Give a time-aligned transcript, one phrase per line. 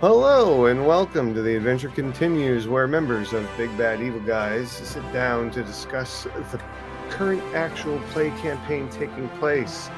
[0.00, 5.02] Hello and welcome to The Adventure Continues, where members of Big Bad Evil Guys sit
[5.12, 6.62] down to discuss the
[7.10, 9.90] current actual play campaign taking place.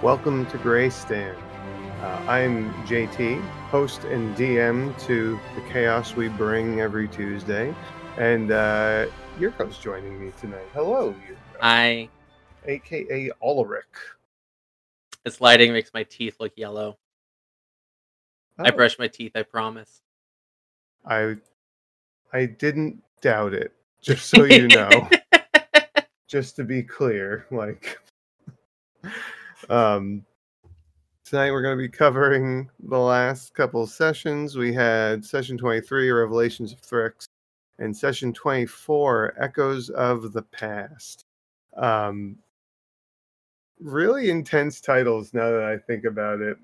[0.00, 1.36] Welcome to Greystand.
[2.00, 7.74] Uh, I'm JT, host and DM to the chaos we bring every Tuesday,
[8.16, 9.06] and uh,
[9.40, 10.68] Yirco's joining me tonight.
[10.72, 12.08] Hello, Yirco, I
[12.64, 13.84] aka Ulrich.
[15.24, 16.96] this lighting makes my teeth look yellow.
[18.58, 20.02] I Oh, brush my teeth, I promise.
[21.06, 21.36] I,
[22.32, 23.72] I didn't doubt it.
[24.00, 25.08] Just so you know.
[26.28, 27.98] just to be clear, like
[29.70, 30.24] um
[31.24, 34.56] tonight we're going to be covering the last couple sessions.
[34.56, 37.26] We had session 23 Revelations of Thrix
[37.78, 41.24] and session 24 Echoes of the Past.
[41.76, 42.36] Um
[43.80, 46.58] really intense titles now that I think about it.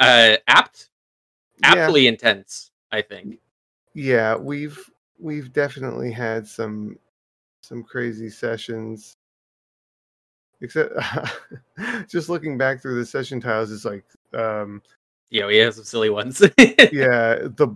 [0.00, 0.90] uh apt?
[1.62, 3.38] Yeah, Aptly intense, I think.
[3.94, 4.78] yeah, we've
[5.18, 6.98] we've definitely had some
[7.62, 9.16] some crazy sessions
[10.60, 10.92] except
[12.08, 14.04] just looking back through the session tiles it's like
[14.34, 14.80] um
[15.30, 16.40] Yeah, we have some silly ones.
[16.92, 17.68] yeah the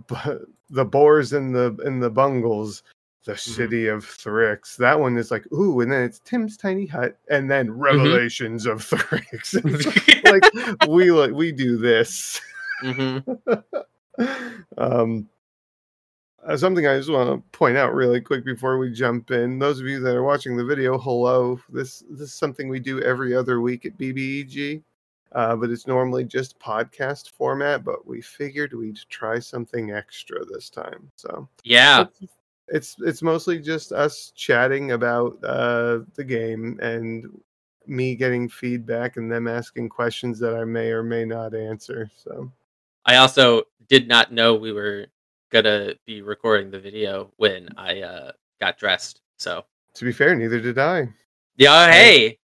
[0.69, 2.83] the boars and the and the bungles
[3.25, 3.51] the Mm-hmm.
[3.53, 4.75] city of Thrix.
[4.77, 7.79] That one is like, ooh, and then it's Tim's tiny hut, and then Mm-hmm.
[7.79, 9.53] Revelations of Thrix.
[10.23, 10.43] Like
[10.81, 12.41] we like we do this.
[12.81, 13.17] Hmm
[14.77, 15.27] um,
[16.45, 19.59] uh, something I just want to point out really quick before we jump in.
[19.59, 21.59] Those of you that are watching the video, hello.
[21.69, 24.81] This this is something we do every other week at BBEG,
[25.33, 27.83] uh, but it's normally just podcast format.
[27.83, 31.11] But we figured we'd try something extra this time.
[31.15, 32.05] So Yeah.
[32.07, 32.33] it's
[32.73, 37.27] it's, it's mostly just us chatting about uh, the game and
[37.85, 42.09] me getting feedback and them asking questions that I may or may not answer.
[42.15, 42.51] So.
[43.05, 45.07] I also did not know we were
[45.51, 49.21] gonna be recording the video when I uh got dressed.
[49.37, 51.09] So To be fair, neither did I.
[51.57, 52.37] yeah, hey.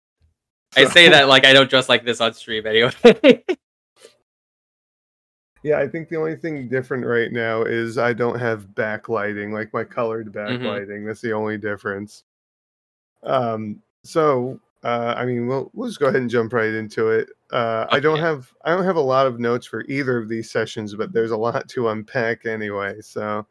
[0.78, 3.44] I say that like I don't dress like this on stream anyway.
[5.64, 9.74] Yeah, I think the only thing different right now is I don't have backlighting, like
[9.74, 10.64] my colored Mm-hmm.
[10.64, 11.08] backlighting.
[11.08, 12.24] That's the only difference.
[13.24, 17.30] Um, so uh, I mean, we'll we'll just go ahead and jump right into it.
[17.52, 20.52] Uh, I don't have I don't have a lot of notes for either of these
[20.52, 23.02] sessions, but there's a lot to unpack anyway.
[23.02, 23.48] So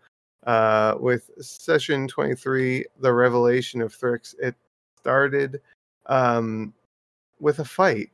[0.46, 4.54] uh, with session 23, the revelation of Thrix, it
[4.96, 5.60] started
[6.06, 6.72] um,
[7.40, 8.10] with a fight.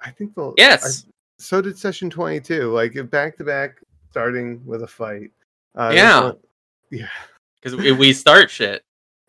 [0.00, 1.06] I think the I- yes.
[1.38, 3.76] so did session 22 like back to back
[4.10, 5.30] starting with a fight
[5.76, 6.20] uh, Yeah.
[6.24, 6.36] one-
[6.90, 7.08] yeah
[7.62, 8.82] Because we start shit.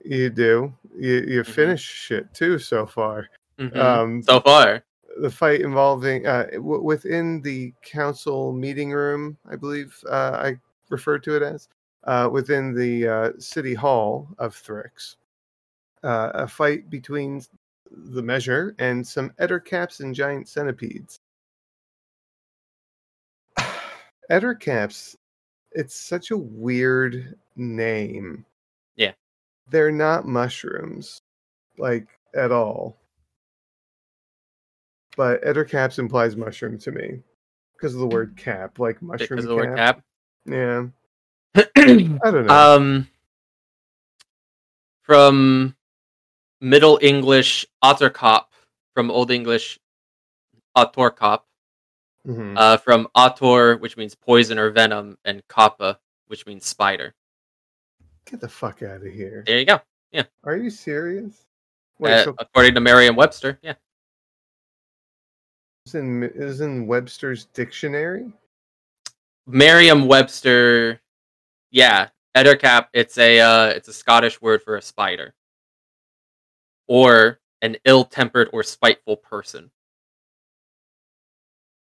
[0.06, 1.46] You do you, you Mhm.
[1.48, 3.28] finish shit too so far
[3.60, 3.76] Mhm.
[3.78, 4.84] um so far.
[5.22, 11.24] the fight involving uh w- within the council meeting room i believe uh i referred
[11.24, 11.68] to it as
[12.04, 15.16] uh within the uh city hall of thrix
[16.04, 17.42] uh a fight between
[17.90, 21.20] the measure and some ettercaps and giant centipedes
[24.30, 25.16] ettercaps
[25.72, 28.46] it's such a weird name.
[29.70, 31.22] They're not mushrooms
[31.78, 32.98] like at all.
[35.18, 37.22] But ettercaps implies mushroom to me
[37.76, 40.02] because of the word cap like mushroom Because of the word cap.
[40.46, 40.86] yeah.
[41.56, 42.76] I don't know.
[42.76, 43.08] Um
[45.02, 45.76] from
[46.62, 48.46] middle english otterkop
[48.94, 49.80] from old english
[50.76, 51.42] ottorkop
[52.28, 52.56] Mhm.
[52.58, 57.14] uh from ottor which means poison or venom and kappa which means spider
[58.36, 59.44] get the fuck out of here.
[59.48, 59.80] There you go.
[60.12, 60.24] Yeah.
[60.44, 61.46] are you serious?
[62.00, 63.76] Wait, Uh, so according to merriam-webster yeah.
[65.86, 68.32] Is in, is in webster's dictionary?
[69.48, 71.02] Merriam-webster
[71.72, 72.10] yeah.
[72.36, 75.34] Ettercap it's a uh it's a scottish word for a spider.
[76.88, 79.72] Or an ill-tempered or spiteful person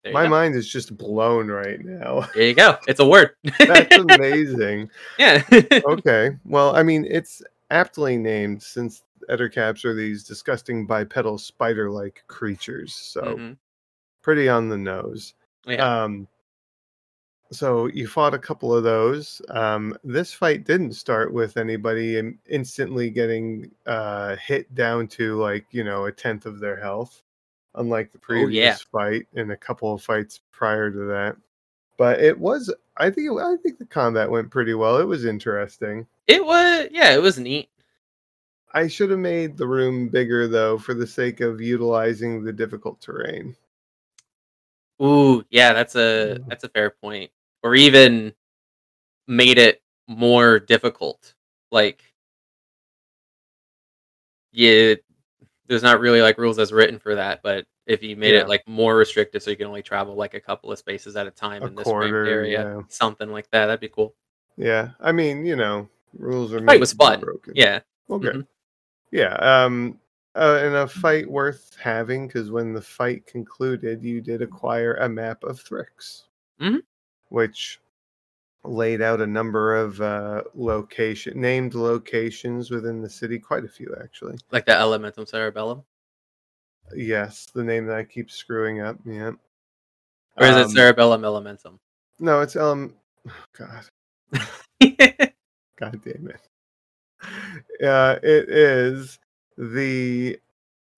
[0.06, 3.31] there my mind is just blown right now there you go it's a word
[3.67, 4.88] that's amazing
[5.19, 5.43] yeah
[5.88, 6.31] okay.
[6.44, 12.94] Well, I mean, it's aptly named since ettercaps are these disgusting bipedal spider-like creatures.
[12.94, 13.56] So Mhm.
[14.23, 15.35] pretty on the nose.
[15.67, 16.05] Yeah.
[16.05, 16.29] Um,
[17.52, 19.41] so you fought a couple of those.
[19.50, 25.85] Um, this fight didn't start with anybody instantly getting uh, hit down to like you
[25.85, 27.23] know a tenth of their health,
[27.76, 28.73] unlike the Oh, yeah.
[28.73, 31.37] previous fight and a couple of fights prior to that.
[31.99, 34.99] But it was, I think, it- I think the combat went pretty well.
[34.99, 36.06] It was interesting.
[36.26, 37.69] It was yeah, it was neat.
[38.75, 43.00] I should have made the room bigger though, for the sake of utilizing the difficult
[43.00, 43.56] terrain.
[45.02, 47.31] Ooh, yeah, that's a that's a fair point.
[47.62, 48.32] or even
[49.26, 51.34] made it more difficult.
[51.73, 52.02] Like,
[54.52, 54.94] yeah,
[55.69, 58.41] there's not really like rules as written for that, but if you made Yeah.
[58.41, 61.27] it like more restricted, so you can only travel like a couple of spaces at
[61.27, 62.83] a time A in this quarter, area, yeah.
[62.89, 64.15] something like that, that'd be cool.
[64.57, 67.21] Yeah, I mean, you know, rules are Fight made was fun.
[67.21, 67.53] broken.
[67.57, 67.81] Yeah,
[68.11, 68.29] Okay.
[68.29, 68.47] Mhm.
[69.13, 69.35] Yeah.
[69.35, 70.01] Um.
[70.35, 75.09] Uh, and a fight worth having because when the fight concluded, you did acquire a
[75.09, 76.25] map of Thrix,
[76.61, 76.83] Mhm.
[77.31, 77.81] which
[78.69, 83.39] laid out a number of uh, location named locations within the city.
[83.39, 84.37] Quite a few, actually.
[84.51, 85.83] like the Elementum Cerebellum,
[86.95, 88.97] Yes, the name that I keep screwing up.
[89.05, 89.33] Yeah.
[90.37, 91.79] or is Um, it Cerebellum Elementum?
[92.21, 92.95] No, it's um.
[93.59, 93.85] God.
[95.77, 96.41] God damn it.
[97.85, 99.19] Uh, it is
[99.59, 100.39] the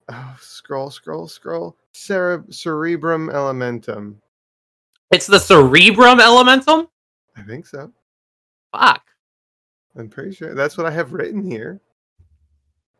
[0.09, 1.75] oh, scroll, scroll, scroll.
[1.93, 4.15] Cere- cerebrum elementum.
[5.11, 6.87] it's the Cerebrum Elementum.
[7.39, 7.91] I think so.
[8.71, 9.03] Fuck.
[9.95, 11.81] I'm pretty sure that's what I have written here.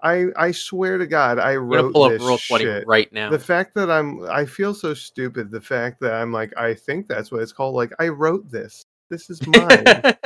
[0.01, 3.29] I I swear to God, I wrote pull up this Roll20 right now.
[3.29, 5.51] The fact that I'm, I feel so stupid.
[5.51, 7.75] The fact that I'm like, I think that's what it's called.
[7.75, 8.85] Like, I wrote this.
[9.09, 9.85] This is mine.
[9.87, 10.03] I'm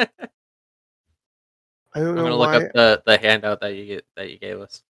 [1.96, 2.66] I don't know I'm gonna look why.
[2.66, 4.84] up the, the handout that you get that you gave us.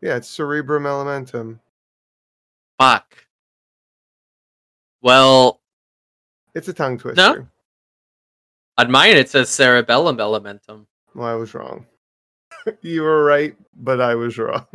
[0.00, 1.58] Yeah, it's cerebrum elementum.
[2.78, 3.16] Fuck.
[5.00, 5.60] Well,
[6.56, 7.16] It's a tongue twister.
[7.20, 7.46] No?
[8.78, 10.86] On mine it says Cerebellum Elementum.
[11.14, 11.84] Well, I was wrong.
[12.80, 14.66] you were right, but I was wrong.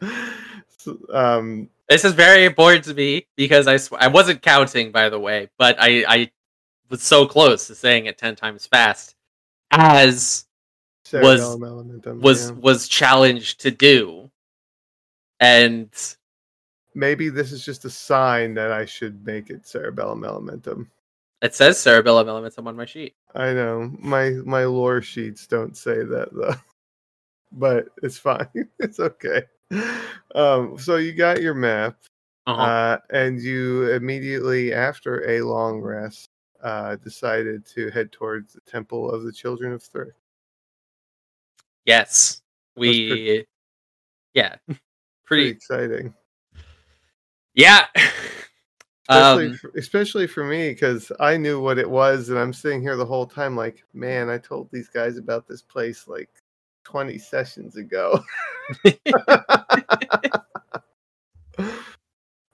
[0.78, 5.08] So, um, This is very important to me because I sw- I wasn't counting by
[5.08, 6.30] the way, but I I
[6.90, 9.14] was so close to saying it ten times fast
[9.70, 10.44] as
[11.10, 12.20] Was- elementum.
[12.20, 12.56] was yeah.
[12.56, 14.30] was challenged to do,
[15.40, 15.88] and
[16.94, 20.88] maybe this is just a sign that I should make it cerebellum elementum.
[21.42, 23.14] it says Cerebellum Elementum on my sheet.
[23.34, 26.54] I know my my lore sheets don't say that though,
[27.52, 28.48] but it's fine.
[28.78, 29.42] it's okay.
[30.34, 31.96] Um, so you got your map.
[32.46, 32.60] Uh-huh.
[32.62, 36.28] uh, and you immediately after a long rest
[36.62, 40.12] uh, decided to head towards the temple of the children of Thrix.
[41.86, 42.42] yes,
[42.76, 43.46] we.
[44.34, 44.78] Yeah, Pretty
[45.24, 45.48] pretty.
[45.48, 46.14] exciting,
[47.54, 47.86] Yeah.
[49.08, 52.80] especially um, for, especially for me because I knew what it was, and I'm sitting
[52.80, 56.30] here the whole time like, man, I told these guys about this place like
[56.84, 58.20] 20 sessions ago.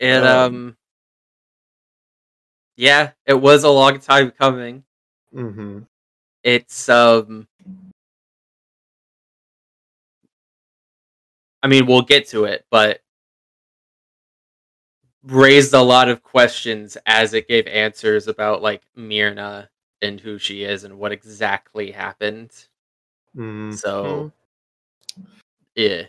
[0.01, 0.77] and um, um,
[2.77, 4.85] yeah, it was a long time coming.
[5.33, 5.81] hmm
[6.43, 7.47] It's um,
[11.63, 13.03] I mean, we'll get to it, but
[15.25, 19.69] raised a lot of questions as it gave answers about like Mirna
[20.03, 22.51] and who she is and what exactly happened.
[23.35, 24.33] hmm So,
[25.75, 26.05] yeah,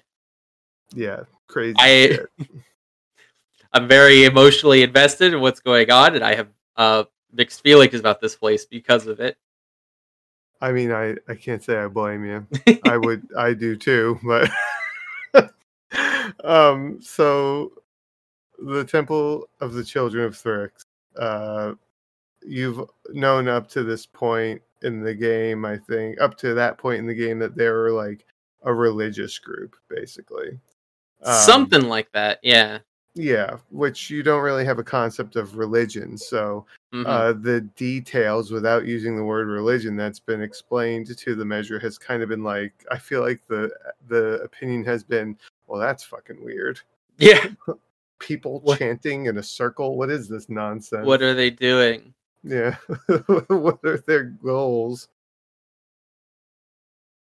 [0.96, 1.76] yeah, crazy.
[1.80, 2.20] I
[3.74, 8.20] I'm very emotionally invested in what's going on, and I have uh mixed feelings about
[8.22, 9.38] this place because of it.
[10.62, 12.48] I mean, I I can't say I blame you.
[12.84, 14.50] I would I do too, but
[16.44, 17.72] um so
[18.62, 20.86] the temple of the children of Thrix
[21.18, 21.74] uh
[22.44, 27.00] you've known up to this point in the game I think up to that point
[27.00, 28.26] in the game that they were like
[28.64, 30.60] a religious group basically
[31.24, 32.80] Um, Something like that, yeah.
[33.16, 37.06] yeah which you don't really have a concept of religion so Mhm.
[37.08, 41.98] uh, the details without using the word religion that's been explained to the measure has
[41.98, 43.72] kind of been like I feel like the
[44.08, 45.38] the opinion has been
[45.68, 46.80] well that's fucking weird.
[47.18, 47.46] yeah.
[48.22, 49.98] People What- chanting in a circle.
[49.98, 51.06] What is this nonsense?
[51.06, 52.14] What are they doing?
[52.44, 52.76] yeah.
[53.48, 55.10] what are their goals?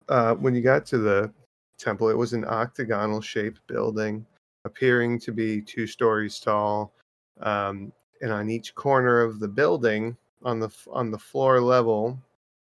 [0.08, 1.32] Uh, when you got to the
[1.78, 4.26] temple, it was an octagonal shaped building,
[4.64, 6.92] appearing to be two stories tall.
[7.40, 12.18] Um, and on each corner of the building, on the on the floor level,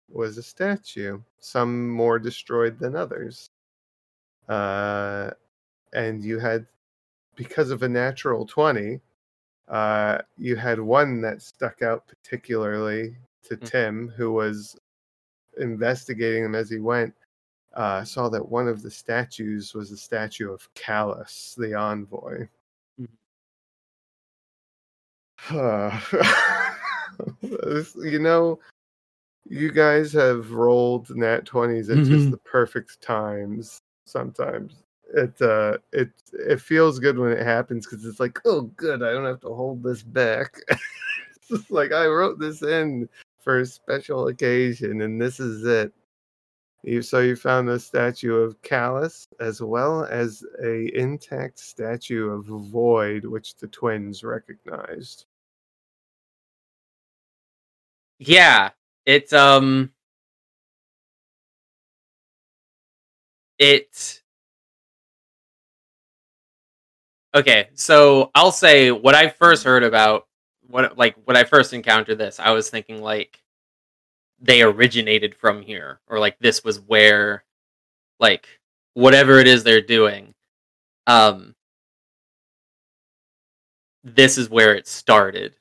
[0.10, 1.20] was a statue.
[1.40, 3.50] Some more destroyed than others.
[4.48, 5.32] Uh,
[5.94, 6.66] and you had,
[7.36, 9.02] because of a natural twenty,
[9.68, 13.66] uh, you had one that stuck out particularly to Mhm.
[13.70, 14.78] Tim, who was
[15.58, 17.14] investigating them as he went.
[17.74, 22.48] Uh, saw that one of the statues was a statue of Callus, the envoy.
[27.42, 28.60] This- you know,
[29.50, 32.32] you guys have rolled nat 20s at just Mhm.
[32.32, 34.84] the perfect times sometimes.
[35.14, 39.12] It uh it it feels good when it happens because it's like, oh good, I
[39.12, 40.56] don't have to hold this back.
[41.50, 43.10] It's like I wrote this in
[43.42, 45.92] for a special occasion, and this is it.
[46.84, 52.46] You so you found a statue of Callus as well as a intact statue of
[52.46, 55.26] Void, which the twins recognized.
[58.20, 58.70] Yeah,
[59.06, 59.92] it's um,
[63.60, 64.21] it.
[67.34, 70.28] Okay, so I'll say what I first heard about
[70.68, 73.42] what like when I first encountered this, I was thinking like
[74.40, 77.44] they originated from here or like this was where
[78.20, 78.48] like
[78.96, 80.34] whatever it is they're doing
[81.08, 81.56] um
[84.04, 85.56] this is where it started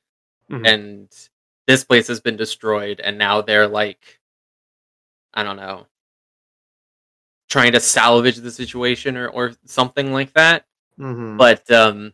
[0.50, 0.66] Mhm.
[0.66, 1.28] and
[1.66, 4.20] this place has been destroyed and now they're like
[5.34, 5.86] i don't know
[7.48, 10.64] trying to salvage the situation or or something like that
[11.00, 11.38] Mhm.
[11.38, 12.12] but um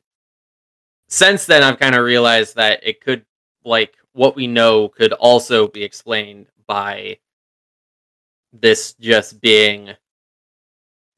[1.09, 3.25] since then i've kind of realized that it could
[3.65, 7.19] like what we know could also be explained by
[8.53, 9.95] this just being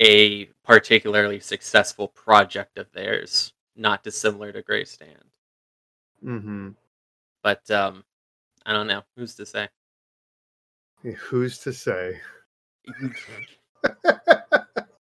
[0.01, 5.25] a particularly successful project of theirs not dissimilar to Grey Stand.
[6.25, 6.71] Mm-hmm.
[7.43, 8.05] But um
[8.67, 9.03] I don't know.
[9.17, 9.69] Who's to say?
[11.03, 12.21] Who's to say?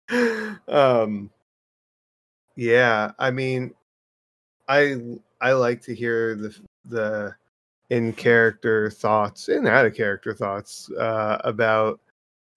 [0.67, 1.29] um
[2.55, 3.73] yeah i mean
[4.67, 4.97] i
[5.41, 6.55] i like to hear the
[6.85, 7.35] the
[7.89, 11.99] in character thoughts and out of character thoughts uh about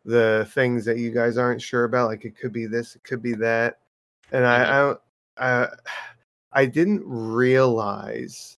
[0.04, 3.22] the things that you guys aren't sure about like it could be this it could
[3.22, 3.78] be that
[4.32, 4.94] and I, I
[5.38, 5.68] i
[6.52, 8.58] i didn't realize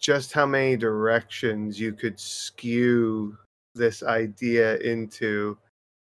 [0.00, 3.36] just how many directions you could skew
[3.74, 5.58] this idea into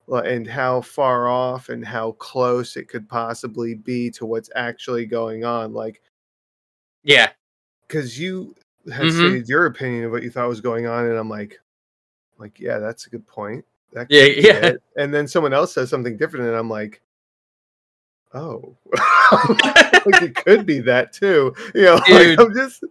[0.10, 5.44] and how far off and how close it could possibly be to what's actually going
[5.44, 6.02] on like
[7.04, 7.30] Yeah.
[7.88, 8.56] because you
[8.92, 9.12] had Mhm.
[9.18, 11.60] stated your opinion of what you thought was going on and i'm like
[12.38, 14.66] like yeah that's a good point that Yeah, yeah.
[14.68, 14.84] it.
[14.96, 17.02] and then someone else says something different and i'm like
[18.34, 18.78] oh
[20.06, 22.38] like it could be that too you know Dude.
[22.40, 22.84] like i'm just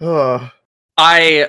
[0.00, 0.50] oh
[0.98, 1.48] I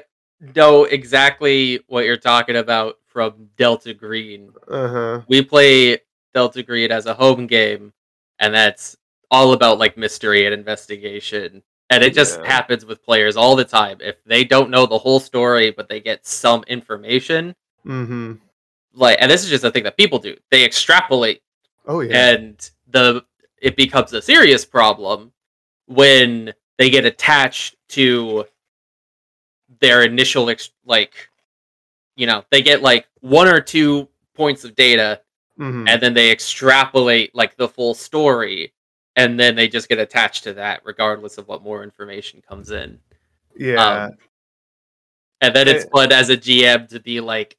[0.56, 4.52] know exactly what you're talking about from Delta Green.
[4.68, 6.00] uh-huh We play
[6.34, 7.94] Delta Green as a home game,
[8.40, 8.98] and that's
[9.32, 11.64] all about like mystery and investigation.
[11.90, 12.48] And it just Yeah.
[12.48, 13.98] happens with players all the time.
[14.02, 17.56] If they don't know the whole story, but they get some information,
[17.86, 18.34] mm-hmm
[18.96, 21.42] like, and this is just a thing that people do, they extrapolate
[21.88, 23.24] oh yeah and the
[23.62, 25.32] it becomes a serious problem
[25.88, 28.46] when they get attached to
[29.80, 31.30] their initial ex- like
[32.16, 35.22] you know they get like one or two points of data
[35.60, 35.88] Mhm.
[35.88, 38.74] and then they extrapolate like the full story
[39.16, 43.00] and then they just get attached to that regardless of what more information comes in
[43.56, 44.12] yeah um,
[45.42, 47.56] and then it's fun as a gm to be like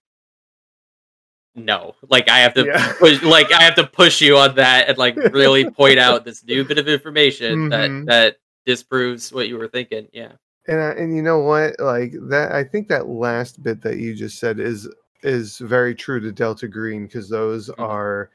[1.54, 2.92] no like i have to Yeah.
[2.98, 6.42] push like i have to push you on that and like really point out this
[6.44, 7.70] new bit of information Mhm.
[7.70, 10.32] that that disproves what you were thinking yeah
[10.66, 11.78] And I, and you know what?
[11.78, 14.88] Like that, I think that last bit that you just said is
[15.22, 17.82] is very true to Delta Green because those Mhm.
[17.82, 18.30] are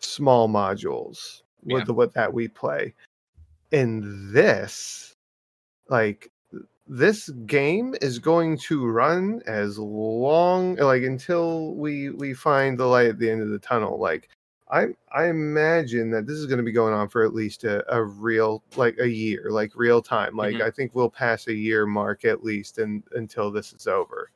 [0.00, 1.84] small modules with Yeah.
[1.86, 2.94] the what that we play.
[3.72, 5.14] In this,
[5.88, 6.30] like
[6.88, 13.08] this game is going to run as long like until we we find the light
[13.08, 13.98] at the end of the tunnel.
[13.98, 14.28] Like
[14.70, 17.84] I I imagine that this is going to be going on for at least a,
[17.94, 20.36] a real like a year, like real time.
[20.36, 20.62] Like Mhm.
[20.62, 24.30] I think we'll pass a year mark at least and until this is over.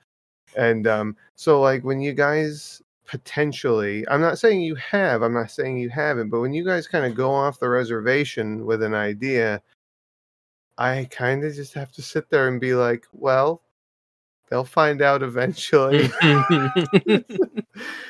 [0.56, 5.50] And um so like when you guys potentially I'm not saying you have, I'm not
[5.50, 8.94] saying you haven't, but when you guys kind of go off the reservation with an
[8.94, 9.60] idea,
[10.78, 13.62] I kind of just have to sit there and be like, well,
[14.48, 16.08] they'll find out eventually.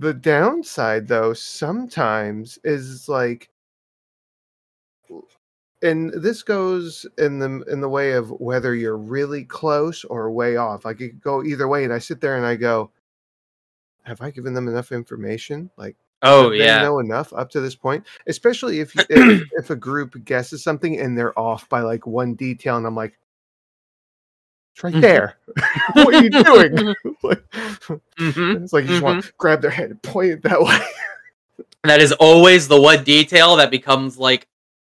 [0.00, 3.50] the downside though sometimes is like
[5.82, 10.56] and this goes in the in the way of whether you're really close or way
[10.56, 12.90] off like it could go either way and i sit there and i go
[14.04, 15.70] have i given them enough information?
[15.76, 16.82] Like oh yeah.
[16.82, 18.06] know enough up to this point?
[18.26, 22.76] Especially if if, if a group guesses something and they're off by like one detail
[22.76, 23.18] and i'm like
[24.72, 25.36] it's right there.
[25.94, 26.94] What are you doing?
[27.22, 27.42] Like,
[28.18, 28.62] Mhm.
[28.62, 30.78] it's like you just want to grab their head and point it that way.
[31.84, 34.46] that is always the one detail that becomes like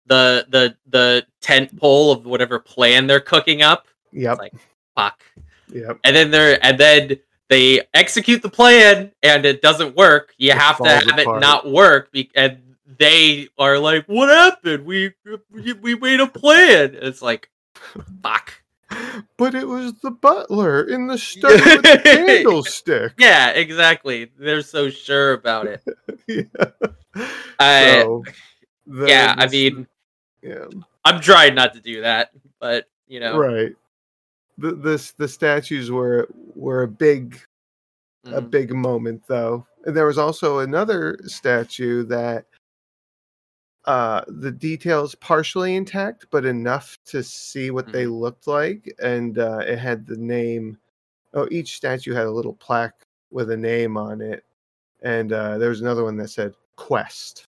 [0.07, 3.87] the the the tent pole of whatever plan they're cooking up.
[4.13, 4.39] Yep.
[4.39, 4.53] like-
[4.97, 5.23] fuck.
[5.73, 5.99] Yep.
[6.05, 7.17] and then they're and then
[7.49, 10.35] they execute the plan and it doesn't work.
[10.39, 12.59] You It have to have it not work be- and
[12.99, 14.85] they are like what happened?
[14.87, 15.13] We
[15.51, 16.97] we, we made a plan.
[17.01, 17.51] It's like
[18.23, 18.53] fuck
[19.37, 23.15] But it was the butler in the study with the candlestick.
[23.19, 24.31] Yeah, exactly.
[24.39, 25.83] They're so sure about it.
[26.27, 26.43] yeah.
[27.59, 28.25] I, So,
[28.87, 29.87] the- yeah, I mean,
[30.43, 30.67] yeah,
[31.05, 33.73] I'm trying not to do that, but you know, right.
[34.59, 37.39] The this the statues were were a big
[38.27, 38.51] a mhm.
[38.51, 39.67] big moment though.
[39.85, 42.47] And there was also another statue that
[43.87, 49.59] uh the details partially intact but enough to see what they looked like and uh
[49.59, 50.77] it had the name
[51.35, 54.45] oh each statue had a little plaque with a name on it
[55.03, 57.45] and uh there was another one that said quest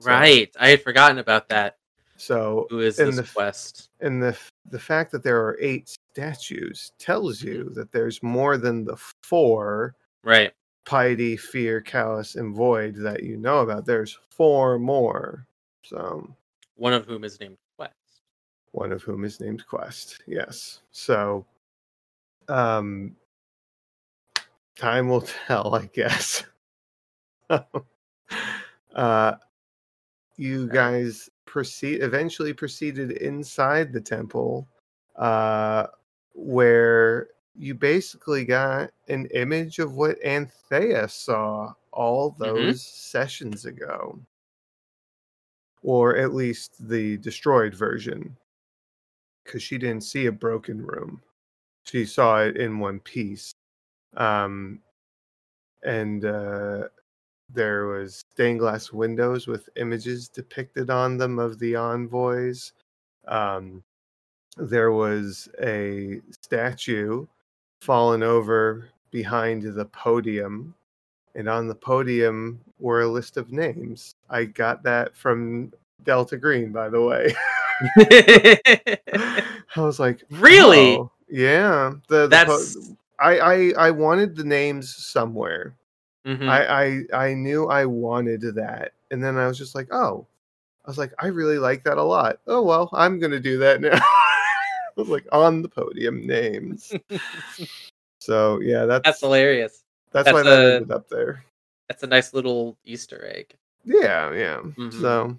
[0.00, 0.50] So- right.
[0.58, 1.76] I had forgotten about that.
[2.16, 3.90] so Who is this the quest?
[4.00, 4.36] and the
[4.70, 9.94] the fact that there are eight statues tells you that there's more than the four
[10.24, 10.52] Right.
[10.84, 13.86] Piety, fear, callous, and void that you know about.
[13.86, 15.46] There's four more.
[15.82, 16.34] So
[16.76, 17.94] One of whom is named Quest.
[18.72, 20.22] one of whom is named Quest.
[20.26, 20.80] Yes.
[20.92, 21.46] So
[22.48, 23.14] um
[24.76, 26.44] time will tell, I guess.
[28.94, 29.34] uh
[30.36, 34.66] you guys proceed eventually proceeded inside the temple
[35.16, 35.86] uh
[36.34, 37.28] where
[37.60, 44.18] you basically got an image of what Anthea saw all those sessions ago.
[45.82, 48.34] Or at least the destroyed version.
[49.44, 51.20] Because she didn't see a broken room.
[51.84, 53.52] She saw it in one piece.
[54.16, 54.80] Um,
[55.84, 56.84] and uh,
[57.52, 62.72] there was stained glass windows with images depicted on them of the envoys.
[63.28, 63.82] Um,
[64.56, 67.26] there was a statue
[67.80, 70.74] fallen over behind the podium
[71.34, 74.14] and on the podium were a list of names.
[74.28, 75.72] I got that from
[76.04, 77.34] delta green by the way.
[79.76, 80.96] I was like Really?
[80.96, 81.92] "Oh, yeah.
[82.08, 82.76] The, the po- That's
[83.18, 85.74] I, I i wanted the names somewhere.
[86.26, 86.48] Mhm.
[86.48, 90.26] I, I i knew i wanted that and then i was just like oh.
[90.84, 92.40] I was like i really like that a lot.
[92.46, 93.98] Oh well i'm gonna do that now
[95.08, 96.92] like on the podium names
[98.20, 99.82] so yeah that's that's hilarious.
[100.12, 101.44] that's, that's why that ended up there
[101.88, 104.92] That's a nice little Easter egg yeah yeah Mhm.
[105.00, 105.36] so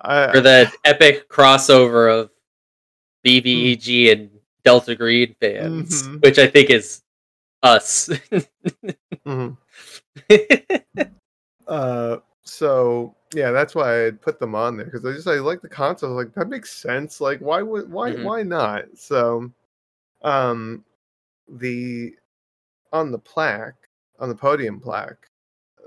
[0.00, 2.30] I, for the epic crossover of
[3.24, 4.30] BBEG and
[4.64, 6.22] Delta Green fans, Mhm.
[6.22, 7.02] which I think is
[7.62, 8.08] us.
[9.26, 9.56] mhm.
[11.66, 15.62] uh so yeah that's why i put them on there because i just i like
[15.62, 18.24] the concept like that makes sense like why would why Mhm.
[18.24, 19.50] why not so
[20.22, 20.84] um
[21.48, 22.14] the
[22.92, 23.88] on the plaque
[24.20, 25.28] on the podium plaque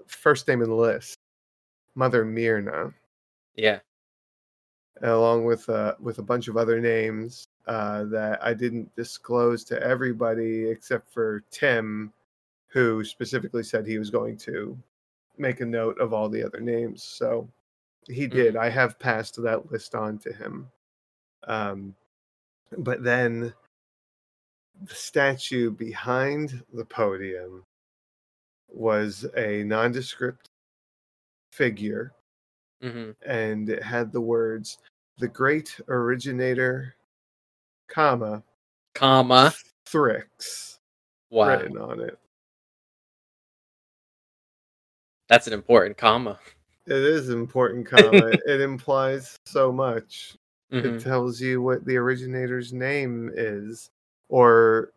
[0.08, 1.20] first name in the list
[1.96, 2.94] mother mirna
[3.56, 3.80] yeah.
[5.04, 9.82] along with uh with a bunch of other names uh that i didn't disclose to
[9.84, 12.12] everybody except for tim
[12.68, 14.78] who specifically said he was going to
[15.40, 17.04] make a note of all the other names.
[17.04, 17.48] So
[18.08, 18.56] he did.
[18.56, 20.70] I have passed that list on to him.
[21.48, 21.96] Um,
[22.80, 23.54] but then
[24.84, 27.66] the statue behind the podium
[28.70, 30.50] was a nondescript
[31.52, 32.14] figure,
[32.82, 34.78] hmm and it had the words
[35.18, 36.96] "the great originator,
[37.88, 38.44] comma
[38.94, 39.54] Comma.
[39.86, 40.78] Thrix"
[41.30, 41.48] Wow.
[41.48, 42.20] written on it.
[45.30, 46.40] That's an important comma.
[46.86, 48.38] It is an important, comma.
[48.46, 50.38] it implies so much.
[50.72, 50.84] Mhm.
[50.98, 53.90] It tells you what the originator's name is,
[54.30, 54.92] or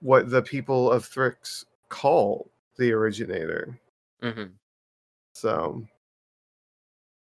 [0.00, 3.78] what the people of Thrix call the originator.
[4.22, 4.50] Mhm.
[5.34, 5.82] So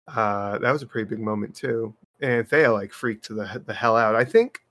[0.07, 1.93] uh, that was a pretty big moment too.
[2.21, 4.15] And Anthea like freaked the the hell out.
[4.15, 4.61] I think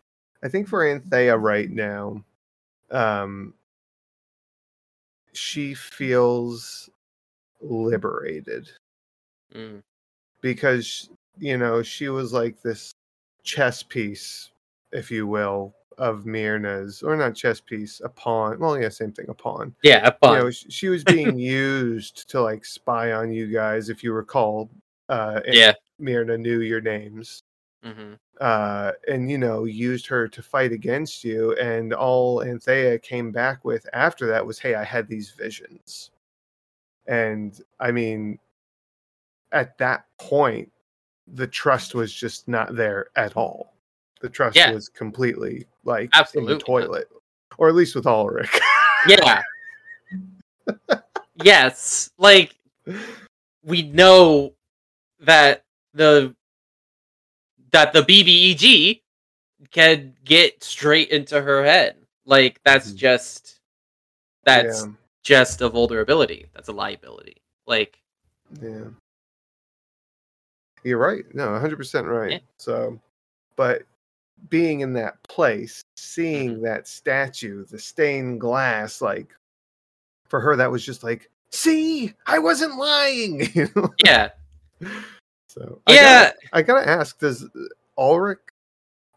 [0.42, 2.23] I think for Anthea right now,
[2.90, 3.55] um,
[5.33, 6.88] she feels
[7.64, 8.68] liberated
[9.55, 9.83] Mm.
[10.40, 12.92] because you know she was like this
[13.42, 14.50] chess piece,
[14.92, 18.59] if you will, of Myrna's, or not chess piece, a pawn.
[18.59, 19.74] Well, yeah, same thing, a pawn.
[19.83, 20.38] Yeah, You fun.
[20.38, 24.70] know, sh- she was being used to like spy on you guys, if you recall.
[25.09, 25.74] Uh, yeah.
[25.98, 27.42] Myrna knew your names,
[27.83, 31.53] hmm uh, and you know, used her to fight against you.
[31.57, 36.11] And all Anthea came back with after that was, "Hey, I had these visions,"
[37.06, 38.38] and I mean,
[39.52, 40.70] at that point,
[41.26, 43.74] the trust was just not there at all.
[44.20, 44.72] The trust Yeah.
[44.72, 47.08] was completely like Absolutely in the toilet,
[47.58, 48.50] or at least with Ulrich.
[49.06, 49.42] Yeah.
[51.42, 52.10] yes.
[52.16, 52.56] Like
[53.62, 54.54] we know
[55.20, 55.62] that
[55.92, 56.34] the
[57.72, 59.02] that the BBEG
[59.70, 61.96] can get straight into her head.
[62.24, 62.96] Like that's Mhm.
[62.96, 63.60] just
[64.44, 64.92] that's yeah,
[65.24, 66.46] just a vulnerability.
[66.54, 67.37] That's a liability.
[67.66, 67.98] Like
[68.62, 68.84] yeah.
[70.84, 71.24] You're right.
[71.34, 72.32] No, 100% right.
[72.32, 72.38] Yeah.
[72.58, 73.00] So,
[73.56, 73.82] but
[74.50, 76.00] being in that place, Mm-hmm.
[76.22, 79.28] seeing that statue, the stained glass, like
[80.28, 83.48] for her, that was just like, see, I wasn't lying.
[83.54, 83.88] you know?
[84.04, 84.30] yeah,
[85.48, 86.02] So I yeah.
[86.02, 87.46] gotta, I gotta ask, does
[87.96, 88.40] Ulrich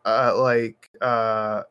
[0.06, 1.64] uh like uh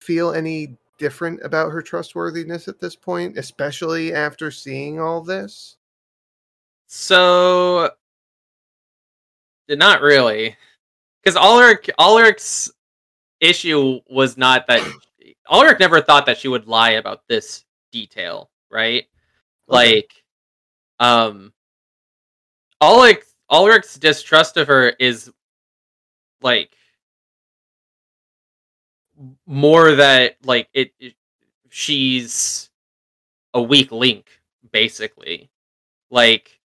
[0.00, 5.78] feel any different about her trustworthiness at this point, especially after seeing all this?
[6.86, 7.90] So,
[9.68, 10.56] not really,
[11.22, 12.72] because Ulrich Ulrich's
[13.40, 14.86] issue was not that
[15.50, 19.06] Ulrich never thought that she would lie about this detail, right?
[19.68, 19.96] Okay.
[19.96, 20.12] Like,
[21.00, 21.52] um,
[22.80, 25.32] Ulrich Ulrich's distrust of her is
[26.42, 26.70] like
[29.46, 31.14] more that like it, it
[31.68, 32.70] she's
[33.54, 34.26] a weak link
[34.72, 35.50] basically.
[36.10, 36.60] Like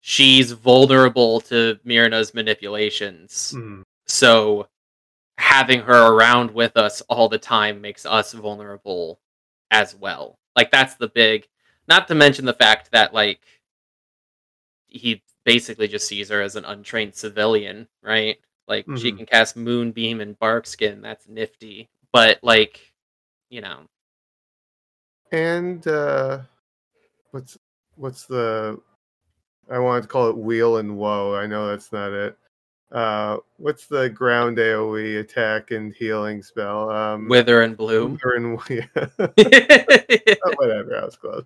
[0.00, 3.54] she's vulnerable to Myrna's manipulations.
[3.56, 3.82] Mhm.
[4.06, 4.66] so
[5.38, 9.20] having her around with us all the time makes us vulnerable
[9.70, 10.38] as well.
[10.56, 11.46] Like that's the big
[11.88, 13.40] not to mention the fact that like
[14.86, 18.38] he basically just sees her as an untrained civilian right
[18.70, 19.16] like she Mhm.
[19.18, 21.02] can cast moonbeam and Barkskin.
[21.02, 22.80] that's nifty but like
[23.50, 23.80] you know
[25.32, 26.40] And uh
[27.32, 27.58] what's
[27.96, 28.80] what's the
[29.70, 31.34] I wanted to call it wheel and woe.
[31.34, 32.36] I know that's not it.
[32.90, 36.90] Uh what's the ground AoE attack and healing spell?
[36.90, 40.36] Um wither and bloom Wither and yeah.
[40.46, 41.44] Oh, whatever, I was close.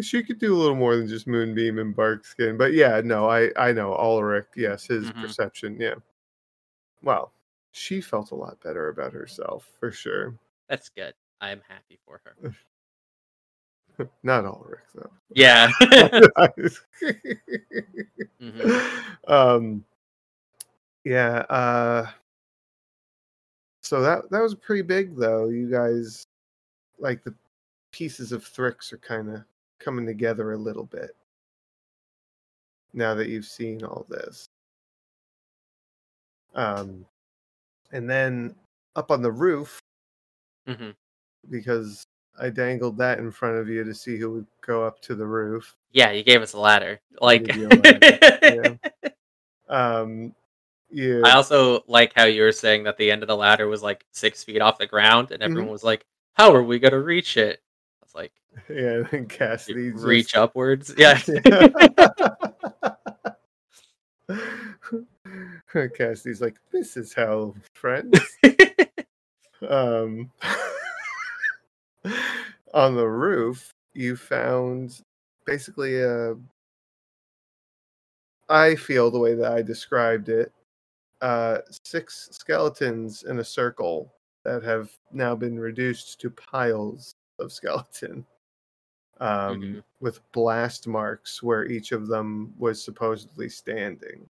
[0.00, 2.56] She could do a little more than just moonbeam and Barkskin.
[2.56, 4.46] but yeah, no, I I know Ulrich.
[4.56, 5.20] Yes, his Mhm.
[5.22, 5.76] perception.
[5.78, 5.94] Yeah.
[7.02, 7.32] Well,
[7.72, 10.34] she felt a lot better about herself for sure.
[10.68, 12.54] that's good i'm happy for her
[14.22, 15.10] Not all Ulrich though.
[15.34, 15.68] yeah
[18.40, 18.90] Mhm.
[19.28, 19.84] um.
[21.04, 21.38] Yeah.
[21.48, 22.06] Uh.
[23.82, 25.48] So that that was pretty big though.
[25.48, 26.26] You guys,
[26.98, 27.34] like the
[27.92, 29.42] pieces of Thrix are kind of
[29.78, 31.14] coming together a little bit.
[32.94, 34.48] Now that you've seen all this.
[36.54, 37.04] Um,
[37.92, 38.54] and then
[38.96, 39.80] up on the roof,
[40.68, 40.94] Mhm.
[41.50, 42.04] because
[42.38, 45.26] I dangled that in front of you to see who would go up to the
[45.26, 45.76] roof.
[45.94, 48.78] yeah you gave us a ladder like gave you a ladder,
[49.68, 50.34] Um,
[50.90, 51.22] you.
[51.24, 54.04] i also like how you were saying that the end of the ladder was like
[54.12, 55.72] six feet off the ground and everyone Mm-hmm.
[55.72, 57.60] was like how are we gonna reach it
[58.02, 58.32] i was like
[58.70, 61.18] yeah, and Cassidy "You just- reach upwards yeah
[65.96, 68.18] Cassidy's like, this is hell, friends.
[69.68, 70.30] um,
[72.74, 75.00] on the roof, you found
[75.46, 76.34] basically a.
[78.48, 80.52] I feel the way that I described it.
[81.20, 84.12] Uh, six skeletons in a circle
[84.44, 88.26] that have now been reduced to piles of skeleton.
[89.22, 89.84] Um, Mhm.
[90.00, 94.28] with blast marks where each of them was supposedly standing.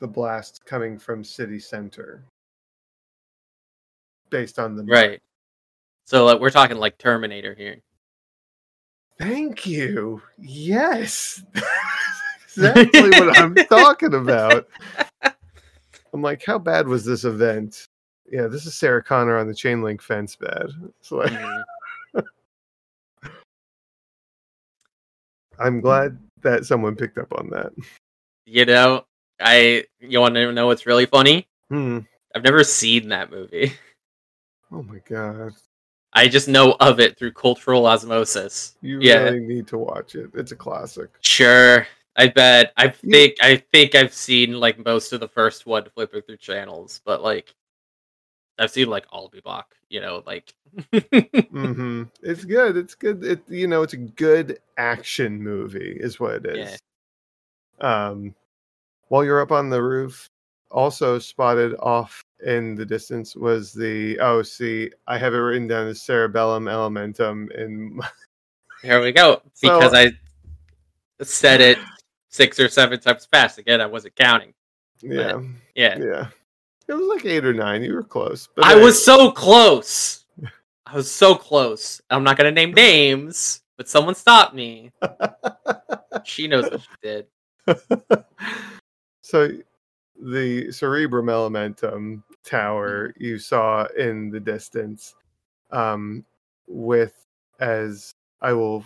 [0.00, 2.24] The blast coming from city center.
[4.30, 5.20] Based on the right
[6.06, 7.80] so like we're talking like terminator here
[9.18, 10.22] Thank you.
[10.38, 11.42] Yes.
[12.44, 14.66] exactly what I'm talking about.
[15.22, 17.86] I'm like, how bad was this event?
[18.30, 20.70] Yeah, this is Sarah Connor on the chain link fence bad.
[21.00, 21.62] It's like Mhm.
[25.60, 27.70] I'm glad that someone picked up on that.
[28.46, 29.04] you know
[29.40, 32.00] i you want to know what's really funny Hmm.
[32.34, 33.72] i've never seen that movie
[34.72, 35.52] Oh my god.
[36.12, 39.24] i just know of it through cultural osmosis You Yeah.
[39.24, 40.30] really need to watch it.
[40.34, 41.10] It's a classic.
[41.20, 41.86] Sure.
[42.16, 42.72] I bet.
[42.76, 43.36] I think.
[43.40, 47.54] I think I've seen like most of the first one flipping through channels, but like,
[48.60, 49.64] I've seen like all Bebop.
[49.88, 50.54] You know, like.
[51.50, 52.76] hmm It's good.
[52.76, 53.24] It's good.
[53.24, 56.80] It you know, it's a good action movie, is what it is.
[57.80, 58.08] Yeah.
[58.08, 58.34] Um,
[59.08, 60.28] while you're up on the roof,
[60.70, 65.88] also spotted off in the distance was the oh, see, I have it written down
[65.88, 68.08] as cerebellum elementum in my-
[68.82, 69.42] Here we go.
[69.54, 70.12] So- Because I
[71.22, 71.78] said it
[72.28, 73.58] six or seven times fast.
[73.58, 74.54] Again, I wasn't counting.
[75.02, 75.40] yeah,
[75.74, 75.98] Yeah.
[75.98, 76.28] yeah.
[76.90, 77.84] It was like eight or nine.
[77.84, 80.24] You were close, but I hey, was so close.
[80.84, 82.00] I was so close.
[82.10, 84.90] I'm not gonna name names, but someone stopped me.
[86.24, 87.26] She knows what she did.
[89.22, 89.50] so
[90.20, 95.14] the Cerebrum Elementum tower you saw in the distance,
[95.70, 96.24] um,
[96.66, 97.14] with
[97.60, 98.84] as I will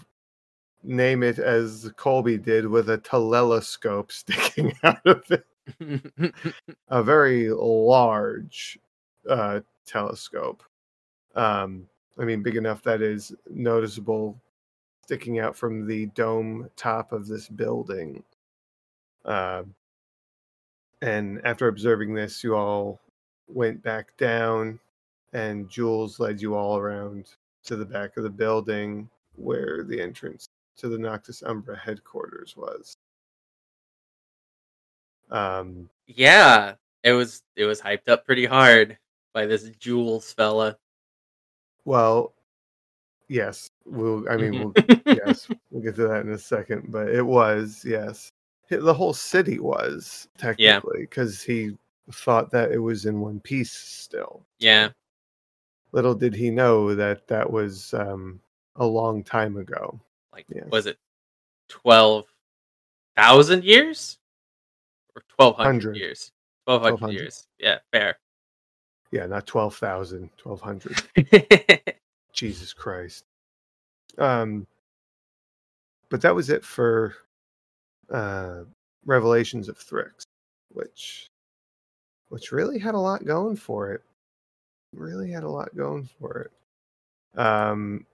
[0.82, 5.46] name it as Colby did, with a telescope sticking out of it,
[6.88, 8.78] a very large
[9.28, 10.62] uh, telescope.
[11.34, 11.86] Um,
[12.18, 14.40] I mean, big enough that is noticeable
[15.02, 18.22] sticking out from the dome top of this building.
[19.24, 19.64] Uh,
[21.02, 23.00] and after observing this, you all
[23.48, 24.78] went back down,
[25.32, 27.26] and Jules led you all around
[27.64, 32.96] to the back of the building where the entrance to the Noctis Umbra headquarters was.
[35.30, 38.98] Um, yeah, it was it was hyped up pretty hard
[39.32, 40.76] by this Jules fella.
[41.84, 42.34] well,
[43.28, 44.28] yes, we'll.
[44.30, 44.74] I mean, we'll
[45.06, 46.84] yes, we'll get to that in a second.
[46.88, 48.32] But it was yes,
[48.68, 51.76] the whole city was technically because he
[52.12, 54.44] thought that it was in one piece still.
[54.58, 54.90] yeah.
[55.92, 58.40] Little did he know that that was um,
[58.74, 60.00] a long time ago.
[60.32, 60.98] Like was it
[61.68, 62.26] twelve
[63.16, 64.18] thousand years?
[65.16, 65.96] Or twelve hundred Hundred.
[65.96, 66.32] years.
[66.66, 67.20] Twelve hundred 1200.
[67.22, 67.46] years.
[67.58, 68.18] Yeah, fair.
[69.10, 71.94] Yeah, not 12,000, 1200.
[72.32, 73.24] Jesus Christ.
[74.18, 74.66] Um,
[76.08, 77.14] but that was it for
[78.10, 78.62] uh,
[79.04, 80.24] Revelations of Thrix,
[80.72, 81.28] which
[82.28, 84.02] which really had a lot going for it.
[84.92, 86.48] Really had a lot going for
[87.34, 87.38] it.
[87.40, 88.06] Um,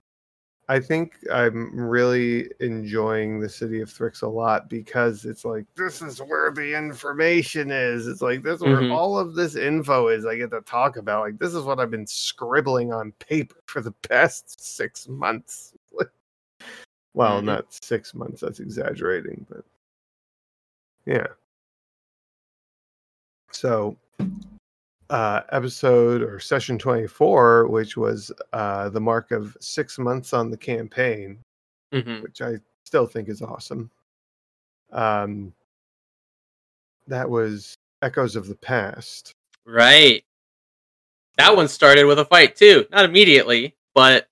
[0.71, 6.01] I think I'm really enjoying the city of Thrix a lot because it's like this
[6.01, 8.07] is where the information is.
[8.07, 8.95] It's like this is where Mhm.
[8.95, 10.25] all of this info is.
[10.25, 11.25] I get to talk about.
[11.25, 15.73] Like this is what I've been scribbling on paper for the past six months.
[17.13, 17.45] well, Mhm.
[17.47, 18.39] not six months.
[18.39, 19.65] That's exaggerating, but
[21.05, 21.27] yeah.
[23.51, 23.97] So,
[25.11, 30.57] uh, episode or session 24, which was uh, the mark of six months on the
[30.57, 31.37] campaign,
[31.93, 32.23] Mhm.
[32.23, 33.91] which I still think is awesome.
[34.91, 35.53] Um,
[37.07, 39.35] that was Echoes of the Past.
[39.65, 40.23] Right.
[41.37, 42.85] That one started with a fight too.
[42.91, 44.27] Not immediately, but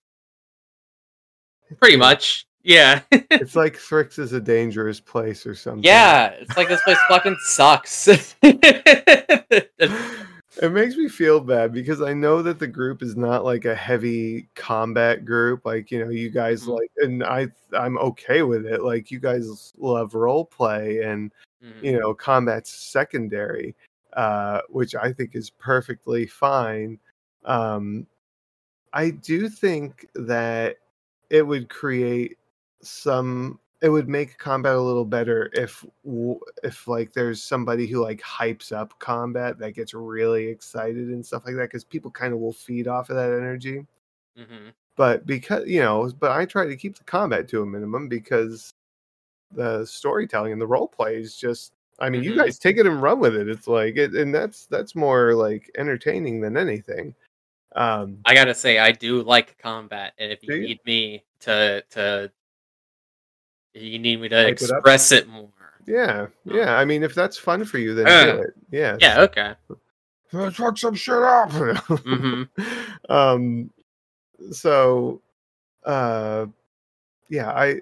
[1.78, 2.46] pretty much.
[2.64, 3.02] Yeah.
[3.32, 5.84] It's like Thrix is a dangerous place or something.
[5.84, 6.28] yeah.
[6.40, 8.08] It's like this place fucking sucks.
[10.58, 13.76] It makes me feel bad because I know that the group is not like a
[13.76, 15.66] heavy combat group.
[15.66, 16.76] Like, you know, you guys Mhm.
[16.76, 18.82] like and I I'm okay with it.
[18.84, 21.32] Like you guys love role play and
[21.62, 21.84] Mhm.
[21.84, 23.76] you know, combat's secondary,
[24.14, 27.00] uh, which I think is perfectly fine.
[27.46, 28.06] Um,
[28.94, 30.78] I do think that
[31.30, 32.38] it would create
[32.82, 33.60] some.
[33.82, 35.86] It would make combat a little better if,
[36.64, 41.44] if like there's somebody who like hypes up combat that gets really excited and stuff
[41.46, 43.86] like that, because people kind of will feed off of that energy.
[44.38, 44.74] Mhm.
[44.98, 48.74] But because you know, but I try to keep the combat to a minimum because
[49.52, 52.38] the storytelling and the role play is just I mean, you Mhm.
[52.38, 53.48] guys take it and run with it.
[53.50, 57.16] It's like it, and that's that's more like entertaining than anything.
[57.76, 60.62] Um I gotta say, I do like combat, and if you you?
[60.68, 62.32] need me to to,
[63.74, 65.50] you need me to Hype it express it, more.
[65.86, 66.76] yeah, yeah.
[66.78, 68.54] I mean, if that's fun for you, then Uh, do it.
[68.72, 68.98] Yeah.
[69.00, 69.22] Yeah.
[69.22, 69.54] Okay.
[70.32, 71.50] Let's fuck some shit up.
[71.50, 72.50] Mhm.
[73.10, 73.72] Um
[74.52, 75.22] so
[75.86, 76.46] uh
[77.30, 77.82] yeah, I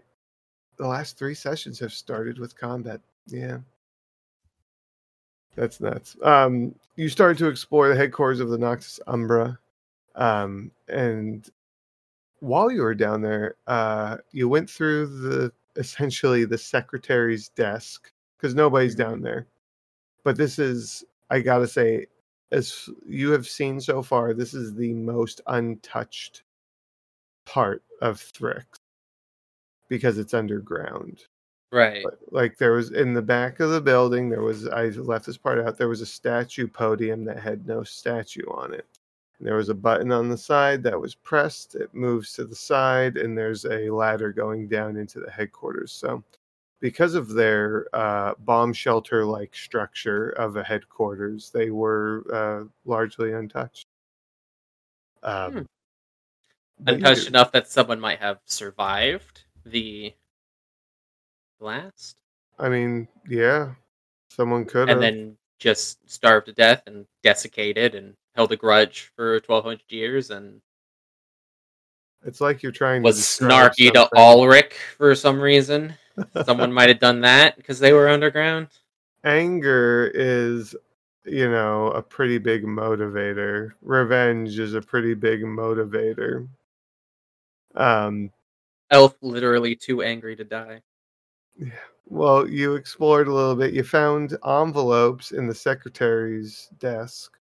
[0.77, 3.01] the last three sessions have started with combat.
[3.27, 3.57] Yeah.
[5.55, 6.15] That's nuts.
[6.21, 9.57] Um, you started to explore the headquarters of the Noctis Umbra.
[10.15, 11.49] Um, and
[12.41, 18.55] while you were down there, uh, you went through the essentially the secretary's desk because
[18.55, 19.09] nobody's mm-hmm.
[19.09, 19.47] down there.
[20.23, 22.07] But this is, I gotta say,
[22.51, 26.43] as you have seen so far, this is the most untouched
[27.45, 28.65] part of Thrix
[29.89, 31.23] because it's underground.
[31.71, 32.03] Right.
[32.03, 35.37] Like- like there was in the back of the building there was i left this
[35.37, 38.96] part out there was a statue podium that had no statue on it
[39.39, 43.17] there was a button on the side that was pressed it moves to the side
[43.17, 45.91] and there's a ladder going down into the headquarters.
[45.91, 46.23] So
[46.79, 53.33] because of their uh, bomb shelter like structure of a headquarters they were uh, largely
[53.33, 53.85] untouched.
[55.23, 55.61] Um, Hmm.
[56.79, 60.13] but you Untouched enough that someone might have survived the
[61.59, 62.17] blast,
[62.59, 63.73] i mean yeah
[64.29, 64.97] someone could have.
[64.97, 69.81] and then just starved to death and desiccated and held a grudge for twelve hundred
[69.89, 70.61] years and
[72.25, 74.09] it's like you're trying was snarky to.
[74.15, 75.93] Ulrich for some reason.
[76.45, 78.67] Someone might have done that because they were underground.
[79.23, 80.75] anger is
[81.27, 83.71] you know, a pretty big motivator.
[83.81, 86.47] Revenge is a pretty big motivator.
[87.75, 88.31] Um,
[88.91, 90.81] Elf literally too angry to die.
[92.05, 93.73] well, you explored a little bit.
[93.73, 97.36] You found envelopes in the secretary's desk.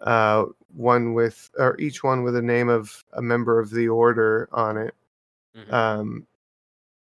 [0.00, 4.48] Uh, one with, or each one with a name of a member of the order
[4.52, 4.94] on it,
[5.54, 5.72] Mhm.
[5.72, 6.26] um,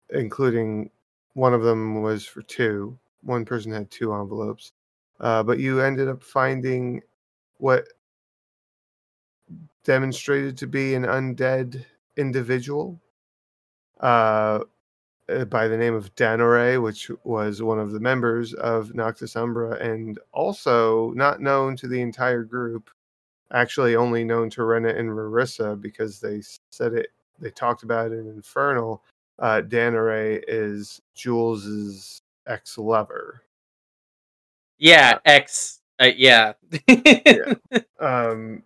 [0.09, 0.89] including
[1.33, 2.97] one of them was for two.
[3.21, 4.73] One person had two envelopes.
[5.19, 7.01] Uh, but you ended up finding
[7.57, 7.87] what
[9.83, 11.85] demonstrated to be an undead
[12.17, 12.99] individual
[13.99, 14.63] uh,
[15.49, 20.19] by the name of Danore, which was one of the members of Noctis Umbra and
[20.31, 22.89] also not known to the entire group,
[23.51, 26.41] actually only known to Rena and Rarissa because they
[26.71, 27.07] said it,
[27.39, 29.03] they talked about it in Infernal.
[29.39, 33.43] Uh, Danore is Jules's ex lover.
[34.77, 35.81] Yeah, ex.
[35.99, 36.53] Uh, yeah.
[37.99, 38.63] Um,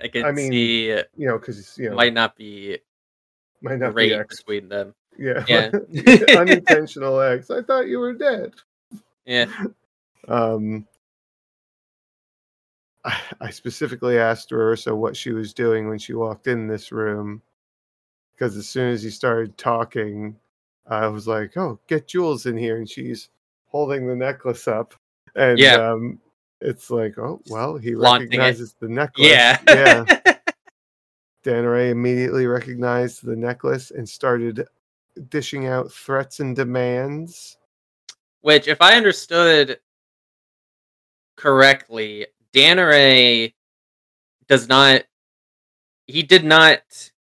[0.00, 2.78] I can I mean, see you know, because you know, might not be
[3.60, 4.38] might not be great ex.
[4.38, 4.94] between them.
[5.18, 5.70] Yeah, Yeah.
[6.38, 7.50] unintentional ex.
[7.50, 8.52] I thought you were dead.
[9.26, 9.46] Yeah.
[10.28, 10.86] Um,
[13.04, 17.42] I, I specifically asked Marissa what she was doing when she walked in this room
[18.34, 20.36] because as soon as he started talking,
[20.86, 23.30] I was like, "Oh, get Jules in here," and she's
[23.66, 24.94] holding the necklace up,
[25.34, 25.74] and Yeah.
[25.74, 26.20] um,
[26.60, 28.38] it's like, "Oh, well, he Flaunting it.
[28.38, 29.58] recognizes the necklace." Yeah.
[29.68, 30.04] yeah.
[31.44, 34.66] Danare immediately recognized the necklace and started
[35.28, 37.56] dishing out threats and demands.
[38.40, 39.80] Which, if I understood
[41.36, 43.52] correctly, Danare
[44.46, 45.02] does not.
[46.06, 46.80] He did not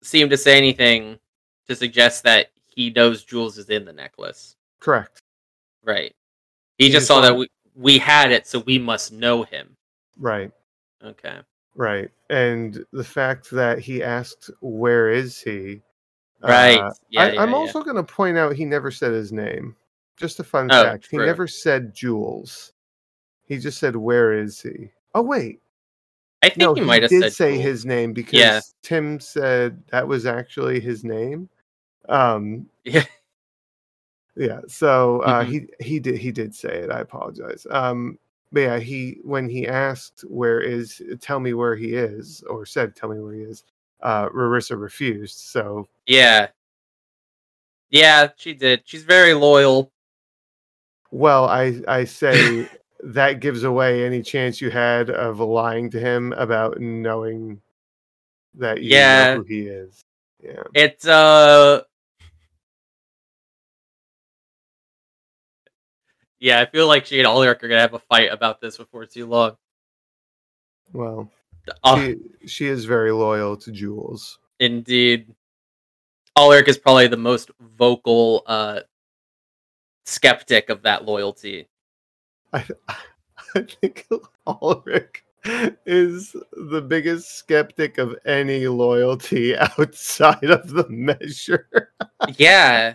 [0.02, 1.18] seem to say anything
[1.68, 4.56] to suggest that he knows Jules is in the necklace.
[4.80, 5.20] Correct.
[5.84, 6.14] Right.
[6.76, 9.76] He, He just just saw that we, we had it, so we must know him.
[10.18, 10.50] Right.
[11.02, 11.38] Okay.
[11.74, 12.10] Right.
[12.30, 15.80] And the fact that he asked, Where is he?
[16.42, 16.79] Right.
[16.79, 17.57] Uh, yeah, I, yeah, I'm yeah.
[17.57, 19.74] also going to point out he never said his name.
[20.16, 21.09] Just a fun Oh, fact.
[21.11, 22.72] He never said Jules.
[23.44, 24.90] He just said, Where is he?
[25.14, 25.61] Oh, wait.
[26.42, 27.64] I think No, he might have did said say Jules.
[27.64, 28.74] his name because.
[28.83, 31.48] Tim said that was actually his name.
[32.09, 33.05] Um, Yeah.
[34.37, 34.61] yeah.
[34.66, 35.48] So uh, Mhm.
[35.48, 36.90] he he did he did say it.
[36.90, 37.66] I apologize.
[37.70, 38.18] Um,
[38.51, 42.96] but yeah, he when he asked where is tell me where he is or said
[42.96, 43.64] tell me where he is,
[44.02, 45.38] uh, Rarissa refused.
[45.38, 46.48] So Yeah.
[47.90, 48.82] Yeah, she did.
[48.84, 49.90] She's very loyal.
[51.11, 52.68] well, I I say
[53.02, 57.61] that gives away any chance you had of lying to him about knowing
[58.54, 59.34] that you Yeah.
[59.34, 60.04] know who he is.
[60.42, 60.62] Yeah.
[60.74, 61.82] It's uh
[66.40, 69.06] Yeah, I feel like she and Ulrich are gonna have a fight about this before
[69.06, 69.56] too long.
[70.92, 71.30] Well,
[71.85, 74.38] Uh, she, she is very loyal to Jules.
[74.61, 75.35] indeed.
[76.37, 78.81] Ulrich is probably the most vocal uh
[80.07, 81.68] skeptic of that loyalty.
[82.52, 82.64] I,
[83.54, 84.07] I think
[84.46, 85.24] Ulrich
[85.87, 91.68] is the biggest skeptic of any loyalty outside of the measure.
[92.37, 92.94] yeah.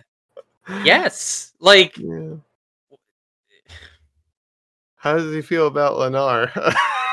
[0.82, 1.52] Yes.
[1.60, 2.36] Like Yeah.
[4.96, 6.50] How does he feel about Lennar?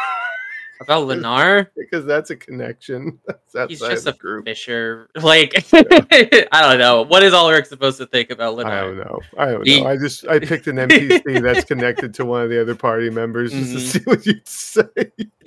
[0.81, 3.19] about Lennar, because that's a connection.
[3.53, 4.45] That's he's just a group.
[4.45, 5.09] fisher.
[5.21, 7.01] Like I don't know.
[7.03, 8.65] What is Ulrich supposed to think about Lenar?
[8.65, 9.05] I don't Lennar?
[9.05, 9.19] know.
[9.37, 9.87] I don't know.
[9.87, 13.51] I just I picked an NPC that's connected to one of the other party members
[13.51, 13.73] just Mhm.
[13.73, 14.83] to see what you'd say.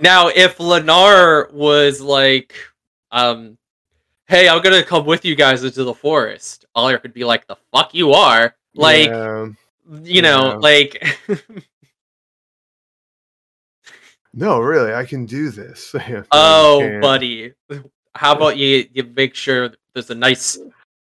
[0.01, 2.55] Now, if Lennar was like,
[3.11, 3.57] um,
[4.29, 7.57] hey, I'm gonna come with you guys into the forest, Ulrich would be like, the
[7.73, 8.55] fuck you are.
[8.75, 9.47] Like, Yeah.
[10.03, 10.57] you know, Yeah.
[10.57, 11.19] like
[14.37, 15.95] No, really, I can do this.
[15.95, 17.53] Yeah, no, you Oh, buddy.
[18.17, 20.59] How about you you make sure there's a nice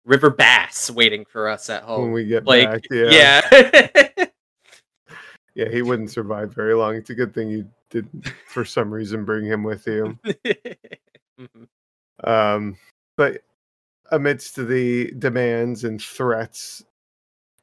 [0.05, 2.03] river bass waiting for us at home?
[2.03, 3.41] when we get Like, back, yeah.
[3.51, 4.25] yeah.
[5.55, 6.95] yeah, he wouldn't survive very long.
[6.95, 10.17] It's a good thing you didn't, for some reason, bring him with you.
[11.39, 11.67] Mhm.
[12.23, 12.77] Um,
[13.17, 13.41] but
[14.11, 16.85] amidst the demands and threats,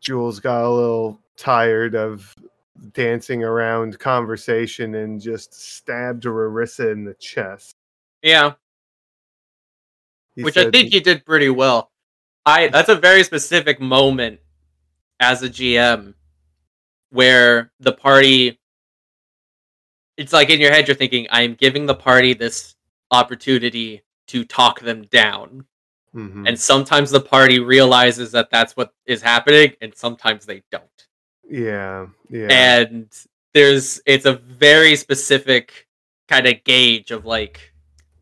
[0.00, 2.34] Jules got a little tired of
[2.92, 7.76] dancing around conversation and just stabbed Rarissa in the chest.
[8.22, 8.54] yeah,
[10.34, 11.90] He which I think you did pretty well.
[12.46, 14.40] I that's a very specific moment
[15.20, 16.14] as a GM
[17.10, 18.58] where the party
[20.16, 22.74] it's like in your head you're thinking I'm giving the party this
[23.10, 25.64] opportunity to talk them down.
[26.14, 26.48] Mhm.
[26.48, 30.97] And sometimes the party realizes that that's what is happening and sometimes they don't.
[31.48, 32.48] Yeah, yeah.
[32.50, 33.08] And
[33.54, 35.86] there's it's a very specific
[36.28, 37.72] kind of gauge of like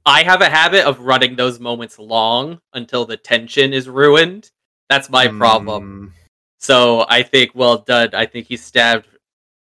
[0.04, 4.50] I have a habit of running those moments long until the tension is ruined.
[4.88, 5.82] That's my problem.
[5.82, 6.12] Mm,
[6.60, 8.10] So I think well done.
[8.14, 9.08] I think he stabbed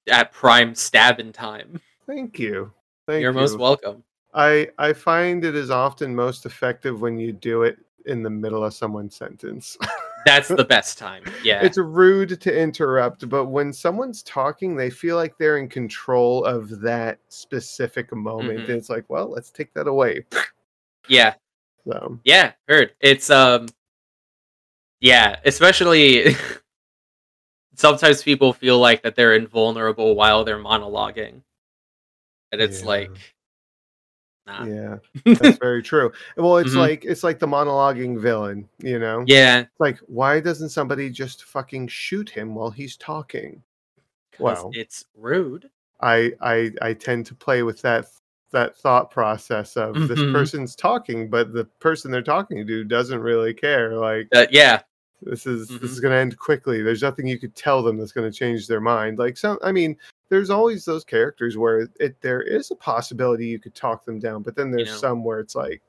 [0.09, 1.79] at prime stabbing time.
[2.07, 2.71] thank you.
[3.07, 3.39] Thank You're you.
[3.39, 4.03] most welcome.
[4.33, 8.63] I I find it is often most effective when you do it in the middle
[8.63, 9.77] of someone's sentence.
[10.25, 11.23] That's the best time.
[11.43, 11.63] Yeah.
[11.63, 16.79] it's rude to interrupt, but when someone's talking, they feel like they're in control of
[16.81, 18.67] that specific moment.
[18.67, 18.69] Mhm.
[18.69, 20.25] It's like, well, let's take that away.
[21.07, 21.33] yeah.
[21.87, 22.93] So Yeah, heard.
[22.99, 23.67] It's um
[24.99, 26.35] yeah, especially
[27.75, 31.41] sometimes people feel like that they're invulnerable while they're monologuing.
[32.51, 32.87] And it's Yeah.
[32.87, 33.35] like
[34.59, 34.65] nah.
[34.65, 34.97] yeah,
[35.39, 36.11] that's very true.
[36.37, 36.77] Well, it's Mhm.
[36.77, 39.23] like it's like the monologuing villain, you know?
[39.27, 39.65] Yeah.
[39.79, 43.63] Like, why doesn't somebody just fucking shoot him while he's talking?
[44.39, 45.69] Well, It's rude.
[46.01, 48.07] I I I tend to play with that
[48.51, 50.33] that thought process of this Mhm.
[50.33, 53.95] person's talking, but the person they're talking to doesn't really care.
[53.97, 54.81] Like Uh, yeah.
[55.21, 55.83] this is this Mhm.
[55.83, 56.81] is going to end quickly.
[56.81, 59.19] There's nothing you could tell them that's going to change their mind.
[59.19, 59.95] Like so I mean,
[60.31, 64.41] there's always those characters where it there is a possibility you could talk them down,
[64.41, 64.95] but then there's know.
[64.95, 65.81] some where it's like,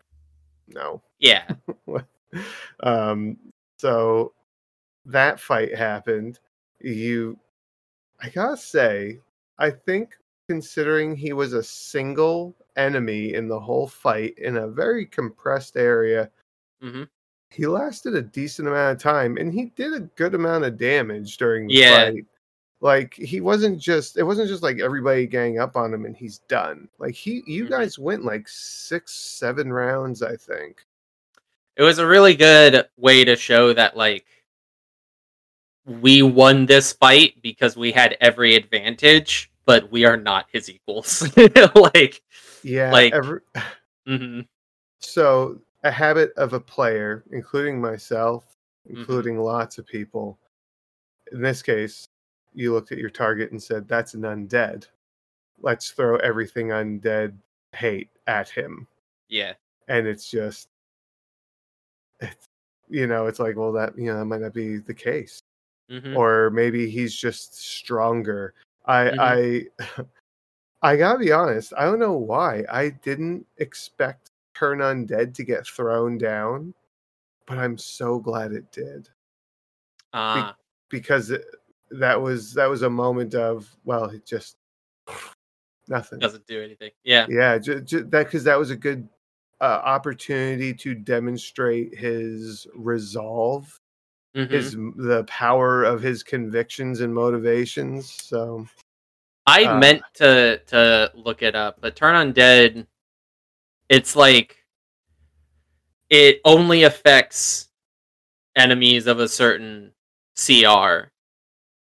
[0.66, 1.00] no.
[1.20, 1.48] Yeah.
[2.82, 3.36] um,
[3.78, 4.32] so
[5.06, 6.40] that fight happened.
[6.80, 7.38] You,
[8.20, 9.20] I gotta say,
[9.58, 10.16] I think
[10.48, 16.28] considering he was a single enemy in the whole fight in a very compressed area,
[16.82, 17.08] Mhm.
[17.50, 21.36] he lasted a decent amount of time and he did a good amount of damage
[21.36, 22.10] during the Yeah.
[22.10, 22.26] fight.
[22.82, 26.38] Like he wasn't just it wasn't just like everybody gang up on him and he's
[26.48, 26.88] done.
[26.98, 27.70] Like he you Mhm.
[27.70, 30.84] guys went like six, seven rounds, I think.
[31.76, 34.26] It was a really good way to show that like
[35.86, 41.22] we won this fight because we had every advantage, but we are not his equals.
[41.76, 42.20] like
[42.64, 42.90] Yeah.
[42.90, 43.40] Like- every,
[44.08, 44.48] mhm.
[44.98, 48.56] so a habit of a player, including myself,
[48.90, 48.98] Mhm.
[48.98, 50.38] including lots of people.
[51.30, 52.08] In this case,
[52.54, 54.86] you looked at your target and said, "That's an undead.
[55.60, 57.38] Let's throw everything undead
[57.74, 58.88] hate at him."
[59.28, 59.54] yeah.
[59.88, 60.68] And it's just,
[62.20, 62.46] it's,
[62.88, 65.40] you know, it's like, well, that you know, that might not be the case,
[65.90, 66.16] Mhm.
[66.16, 68.54] or maybe he's just stronger.
[68.86, 69.68] I, Mhm.
[69.80, 70.06] I,
[70.82, 71.72] I gotta be honest.
[71.76, 76.74] I don't know why I didn't expect turn undead to get thrown down,
[77.46, 79.10] but I'm so glad it did
[80.12, 80.52] Uh,
[80.88, 81.44] because it,
[81.98, 84.56] that was that was a moment of well, it just
[85.88, 86.18] nothing.
[86.18, 86.90] doesn't do anything.
[87.04, 87.26] Yeah.
[87.28, 89.08] Yeah, that because that was a good
[89.60, 93.78] uh, opportunity to demonstrate his resolve,
[94.34, 94.50] Mhm.
[94.50, 98.10] his the power of his convictions and motivations.
[98.10, 98.66] So
[99.46, 102.86] I uh, meant to to look it up, but Turn Undead,
[103.88, 104.64] it's like
[106.10, 107.68] it only affects
[108.56, 109.92] enemies of a certain
[110.34, 111.11] CR,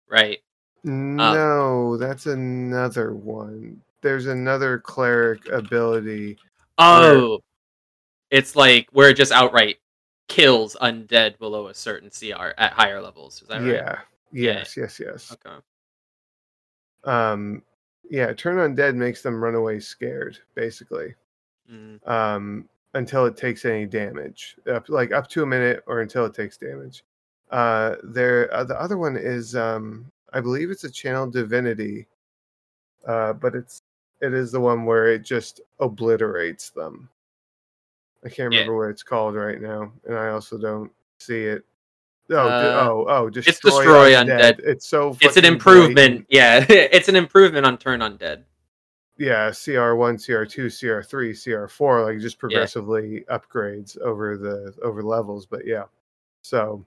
[0.09, 0.39] right?
[0.83, 3.81] no, that's another one.
[4.01, 6.37] There's another cleric ability.
[6.77, 7.39] Oh,
[8.31, 9.77] it's like where it just outright
[10.27, 13.41] kills undead below a certain CR at higher levels.
[13.41, 13.73] Is that right?
[13.73, 13.99] Yeah.
[14.31, 14.77] Yes.
[14.77, 14.99] Yes.
[14.99, 15.33] Yes.
[15.33, 15.57] Okay.
[17.03, 17.63] Um.
[18.09, 18.31] Yeah.
[18.33, 21.15] Turn undead makes them run away scared, basically.
[21.71, 26.25] Mm, um, until it takes any damage, up, like up to a minute or until
[26.25, 27.03] it takes damage.
[27.49, 32.07] Uh, there, uh, the other one is, um, I believe it's a channel divinity,
[33.07, 33.81] uh, but it's
[34.21, 37.09] it is the one where it just obliterates them.
[38.23, 38.59] I can't Yeah.
[38.59, 41.63] remember what it's called right now, and I also don't see it.
[42.31, 43.29] Oh, Uh, oh, oh!
[43.29, 44.59] Destroy, destroy undead.
[44.59, 45.17] It's so.
[45.21, 45.95] It's an improvement.
[45.95, 46.25] blatant.
[46.29, 48.43] Yeah, it's an improvement on Turn Undead.
[49.17, 55.83] yeah cr1 cr2 cr3 cr4 like just progressively upgrades over the over levels but yeah
[56.41, 56.85] so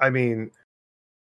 [0.00, 0.50] i mean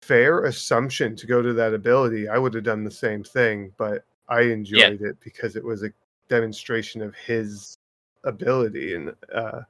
[0.01, 4.03] fair assumption to go to that ability i would have done the same thing but
[4.29, 5.91] i enjoyed it because it was a
[6.29, 7.77] demonstration of his
[8.23, 9.61] ability and uh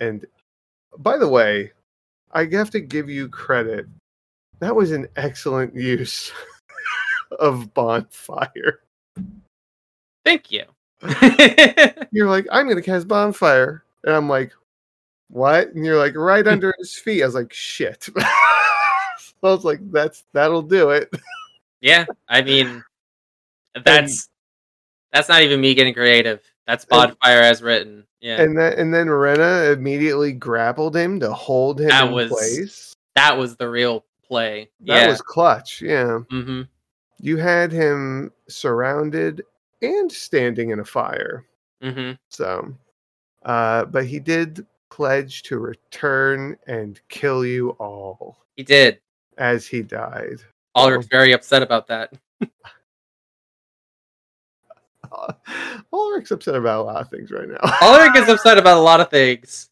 [0.00, 0.24] and
[0.98, 1.70] by the way
[2.32, 3.86] i have to give you credit
[4.58, 6.32] that was an excellent use
[7.40, 8.80] of bonfire
[10.26, 10.64] Thank you.
[12.10, 14.52] you're like, I'm gonna cast bonfire, and I'm like,
[15.28, 15.68] what?
[15.68, 17.22] And you're like, right under his feet.
[17.22, 18.04] I was like, shit.
[18.04, 19.04] so I
[19.42, 21.10] was like, that's that'll do it.
[21.80, 22.82] yeah, I mean,
[23.84, 24.28] that's
[25.12, 26.40] that's not even me getting creative.
[26.66, 28.04] That's bonfire as written.
[28.20, 32.30] Yeah, And then and then Rena immediately grappled him to hold him That in was-
[32.30, 32.92] place.
[33.14, 34.68] that was the real play.
[34.80, 35.08] That yeah.
[35.08, 35.80] was clutch.
[35.82, 36.18] Yeah.
[36.30, 36.62] hmm
[37.18, 39.42] you had him surrounded
[39.80, 41.46] and standing in a fire.
[41.82, 42.74] hmm So,
[43.44, 49.00] uh, but he did pledge to return and kill you all He did.
[49.38, 50.38] as he died.
[50.76, 52.12] Ulrich's very upset about that.
[55.92, 57.58] Ulrich's upset about a lot of things right now.
[57.82, 59.70] Ulrich is upset about a lot of things,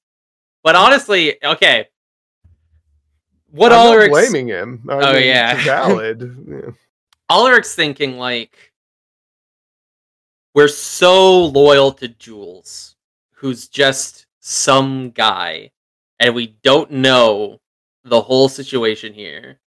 [0.62, 1.88] but honestly, okay.
[3.50, 4.82] What I'm not Ulrich's blaming him.
[4.88, 5.62] I Oh, mean, yeah.
[5.64, 6.44] valid.
[6.48, 6.70] Yeah.
[7.30, 8.56] Ulrich's thinking like
[10.54, 12.96] we're so loyal to Jules,
[13.32, 15.70] who's just some guy,
[16.20, 17.60] and we don't know
[18.04, 19.58] the whole situation here.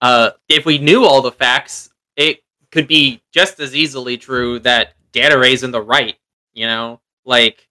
[0.00, 2.40] Uh, if we knew all the facts, it
[2.72, 6.16] could be just as easily true that Danaray's in the right,
[6.52, 7.00] you know?
[7.24, 7.68] Like,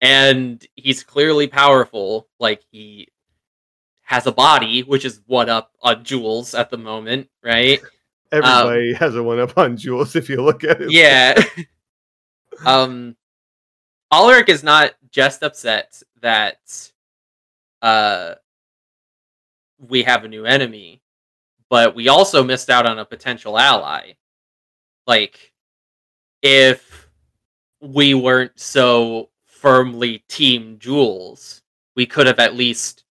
[0.00, 2.28] and he's clearly powerful.
[2.38, 3.08] Like, he
[4.02, 7.80] has a body, which is what up on Jules at the moment, right?
[8.30, 10.92] Everybody has a one up on Jules if you look at it.
[10.92, 11.42] yeah.
[12.64, 13.16] um
[14.12, 16.90] Ulrich is not just upset that
[17.80, 18.34] uh
[19.78, 21.00] we have a new enemy,
[21.70, 24.12] but we also missed out on a potential ally.
[25.06, 25.54] Like
[26.42, 27.08] if
[27.80, 31.62] we weren't so firmly team Jules,
[31.94, 33.04] we could have at least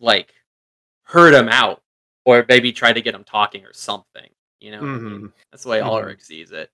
[0.00, 0.34] like
[1.04, 1.80] heard him out
[2.26, 4.28] or maybe try to get him talking or something,
[4.60, 4.80] you know?
[4.80, 5.20] what I mean?
[5.20, 5.32] Mhm.
[5.50, 5.86] That's the way Mhm.
[5.86, 6.70] Ulrich sees it.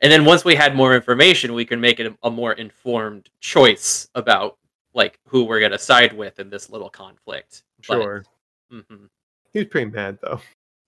[0.00, 3.28] And then once we had more information, we can make it a, a more informed
[3.40, 4.56] choice about
[4.94, 7.62] like who we're gonna side with in this little conflict.
[7.86, 8.24] But- Sure.
[8.72, 9.08] mhm.
[9.52, 10.40] He's pretty mad though.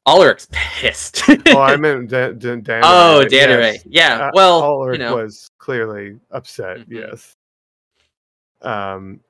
[0.07, 1.23] Ulrich's pissed.
[1.49, 2.39] Oh, I meant Dan.
[2.39, 3.83] Dan, Dan oh, Ray, yes.
[3.87, 4.19] Yeah.
[4.27, 6.79] Uh, well, Ulrich you know, was clearly upset.
[6.79, 6.85] Mhm.
[6.89, 7.37] Yes.
[8.63, 9.21] Um,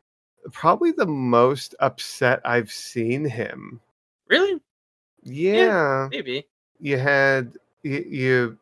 [0.53, 3.81] probably the most upset I've seen him.
[4.29, 4.61] really,
[5.23, 6.47] Yeah, maybe.
[6.81, 8.05] you had you.
[8.09, 8.59] you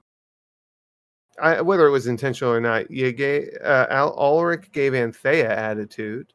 [1.40, 6.32] I, whether it was intentional or not, you gave uh, Al Ulrich gave Anthea attitude.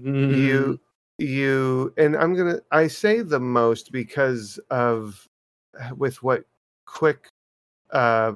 [0.00, 0.34] Mm-hmm.
[0.34, 0.80] You,
[1.18, 2.60] you, and I'm gonna.
[2.70, 5.28] I say the most because of
[5.96, 6.44] with what
[6.86, 7.28] quick,
[7.90, 8.32] uh,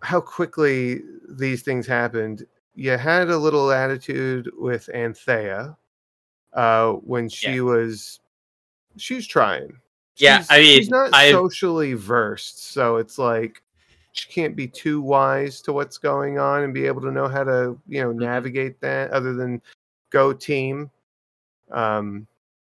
[0.00, 2.46] how quickly these things happened.
[2.74, 5.76] You had a little attitude with Anthea
[6.52, 7.60] uh, when she Yeah.
[7.62, 8.20] was,
[8.98, 9.72] she's trying.
[10.16, 13.62] Yeah, She's- I mean, she's not I've- socially versed, so it's like
[14.16, 17.44] she can't be too wise to what's going on and be able to know how
[17.44, 18.20] to, you know, Mhm.
[18.20, 19.10] navigate that.
[19.10, 19.60] Other than
[20.10, 20.90] go team.
[21.70, 22.26] Um,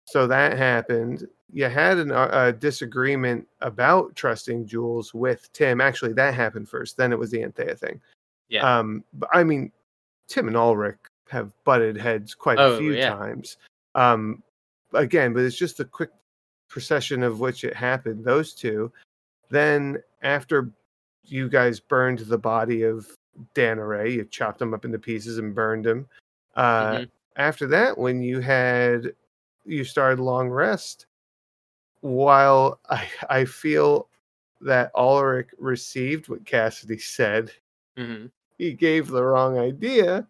[0.06, 1.28] so that happened.
[1.52, 5.80] You had an, uh, a disagreement about trusting Jules with Tim.
[5.80, 6.96] Actually, that happened first.
[6.96, 8.00] Then it was the Anthea thing.
[8.48, 8.78] Yeah.
[8.78, 9.72] Um, but I mean,
[10.28, 13.10] Tim and Ulrich have butted heads quite Oh, a few yeah.
[13.10, 13.58] times.
[13.94, 14.42] Um,
[14.94, 16.10] again, but it's just a quick
[16.68, 18.24] procession of which it happened.
[18.24, 18.90] Those two.
[19.50, 20.70] Then after
[21.26, 23.06] you guys burned the body of
[23.54, 26.08] Danaray, you chopped him up into pieces and burned him.
[26.54, 27.10] Uh, Mhm.
[27.36, 29.14] After that, when you had
[29.66, 31.06] you started long rest,
[32.00, 34.08] while I I feel
[34.62, 37.52] that Ulrich received what Cassidy said,
[37.98, 38.30] Mhm.
[38.58, 40.26] he gave the wrong idea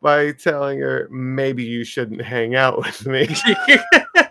[0.00, 3.28] by telling her maybe you shouldn't hang out with me.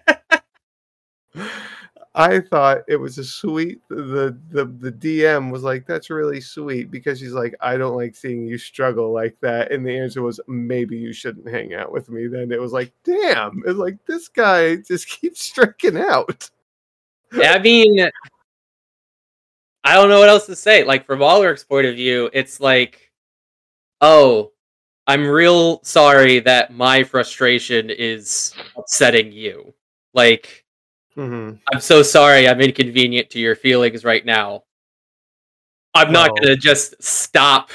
[2.17, 6.89] I thought it was a sweet the the the DM was like that's really sweet
[6.89, 10.39] because she's like I don't like seeing you struggle like that and the answer was
[10.47, 14.27] maybe you shouldn't hang out with me then it was like damn it's like this
[14.29, 16.49] guy just keeps striking out
[17.33, 18.09] I mean,
[19.83, 20.83] I don't know what else to say.
[20.83, 23.11] Like from Ulrich's point of view, it's like,
[24.01, 24.51] oh,
[25.07, 29.73] I'm real sorry that my frustration is upsetting you.
[30.13, 30.65] Like,
[31.17, 34.63] hmm I'm so sorry I'm inconvenient to your feelings right now.
[35.95, 37.71] I'm not Well- gonna just stop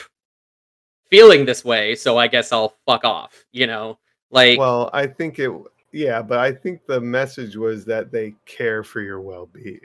[1.10, 3.44] feeling this way, so I guess I'll fuck off.
[3.52, 3.98] You know,
[4.30, 5.50] like, well I think it
[5.92, 9.80] yeah but I think the message was that they care for your well-being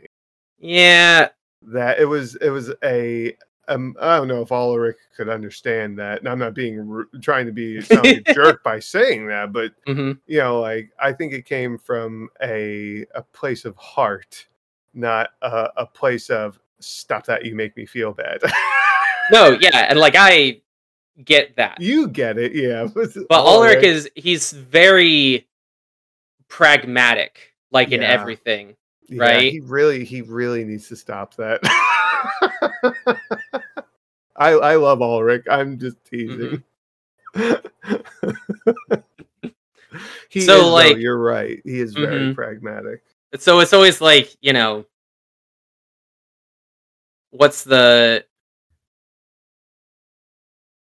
[0.60, 1.30] yeah,
[1.64, 3.36] that it was it was a
[3.68, 7.52] um, I don't know if Ulrich could understand that, and I'm not being trying to
[7.52, 11.46] be sound a jerk by saying that, but hmm you know, like I think it
[11.46, 14.48] came from a a place of heart,
[14.94, 18.42] not a, a place of stop that you make me feel bad.
[19.32, 20.62] no, yeah, and like I
[21.24, 21.82] get that.
[21.82, 22.88] you get it, yeah.
[23.30, 25.48] But, Ulrich is he's very
[26.48, 28.14] pragmatic, like in Yeah.
[28.14, 28.76] everything.
[29.10, 29.52] yeah, right?
[29.52, 31.62] He really, he really needs to stop that.
[34.38, 35.46] I I love Ulrich.
[35.50, 36.64] I'm just teasing.
[40.30, 41.60] he So, is, though, like- you're right.
[41.64, 42.36] He is very Mhm.
[42.36, 43.04] pragmatic.
[43.40, 44.86] So it's always like, you know,
[47.32, 48.26] what's the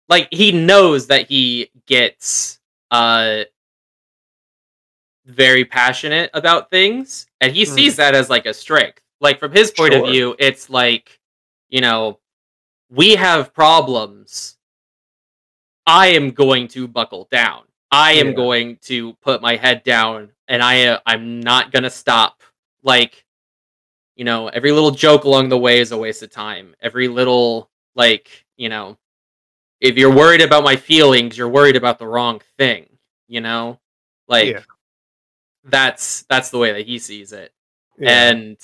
[0.09, 2.59] like he knows that he gets
[2.91, 3.45] uh
[5.27, 7.69] very passionate about things and he Mm.
[7.75, 10.05] sees that as like a strength like from his point Sure.
[10.05, 11.19] of view it's like
[11.71, 12.19] you know
[12.95, 14.57] we have problems
[15.87, 18.33] i am going to buckle down i am Yeah.
[18.35, 22.43] going to put my head down and i uh, i'm not going to stop
[22.83, 23.25] like
[24.17, 27.71] you know every little joke along the way is a waste of time every little
[27.95, 28.97] like you know
[29.81, 32.87] if you're worried about my feelings you're worried about the wrong thing
[33.29, 33.79] you know
[34.29, 34.61] like Yeah.
[35.65, 37.53] that's that's the way that he sees it
[37.99, 38.31] Yeah.
[38.31, 38.57] and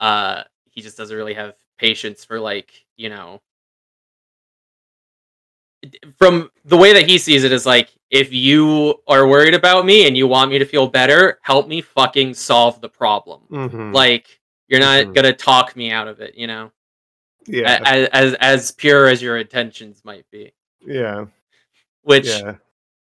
[0.00, 3.40] uh he just doesn't really have patience for like you know
[6.16, 10.06] from the way that he sees it is like if you are worried about me
[10.06, 13.94] and you want me to feel better help me fucking solve the problem Mhm.
[13.94, 15.14] like you're not Mhm.
[15.14, 16.72] gonna talk me out of it you know
[17.46, 17.80] yeah.
[17.84, 20.52] as, as as pure as your intentions might be
[20.84, 21.26] yeah.
[22.02, 22.56] which Yeah.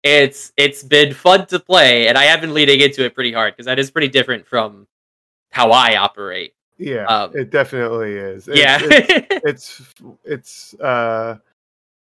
[0.04, 3.54] it's it's been fun to play and i have been leading into it pretty hard
[3.54, 4.88] because that is pretty different from
[5.52, 7.06] how i operate Yeah.
[7.06, 8.48] um, it definitely is.
[8.48, 9.12] It's, yeah It's,
[9.46, 9.82] it's
[10.26, 11.38] it's uh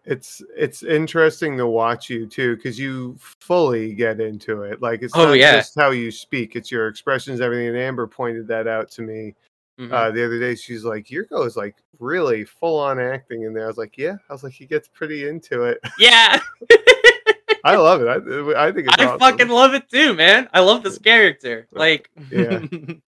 [0.05, 5.15] it's it's interesting to watch you too because you fully get into it like it's
[5.17, 5.57] Oh, not yeah.
[5.57, 9.35] just how you speak it's your expressions everything and amber pointed that out to me
[9.79, 9.93] Mhm.
[9.93, 13.65] uh the other day she's like Yirco is like really full on acting in there
[13.65, 16.39] i was like yeah i was like he gets pretty into it yeah
[17.65, 19.19] i love it i, I think it's i awesome.
[19.21, 22.59] fucking love it too man i love this character like Yeah.
[22.73, 23.01] and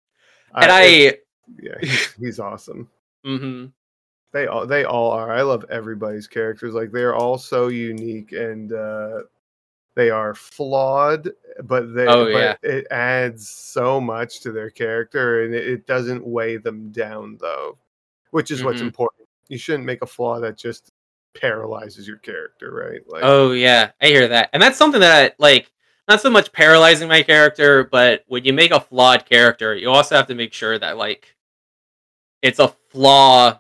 [0.55, 1.15] I- i
[1.61, 2.89] yeah he's, he's awesome
[3.27, 3.73] mhm.
[4.33, 5.31] They all they all are.
[5.33, 6.75] I love everybody's characters.
[6.75, 9.23] Like they're all so unique and uh
[9.95, 11.31] they are flawed,
[11.65, 12.55] but they Oh, but yeah.
[12.63, 17.77] it adds so much to their character and it, it doesn't weigh them down though.
[18.31, 18.87] Which is what's Mhm.
[18.87, 19.29] important.
[19.49, 20.93] You shouldn't make a flaw that just
[21.35, 23.01] paralyzes your character, right?
[23.09, 25.71] Like oh yeah i hear that and that's something that like
[26.09, 30.15] not so much paralyzing my character but when you make a flawed character you also
[30.17, 31.35] have to make sure that like
[32.43, 33.59] it's a flaw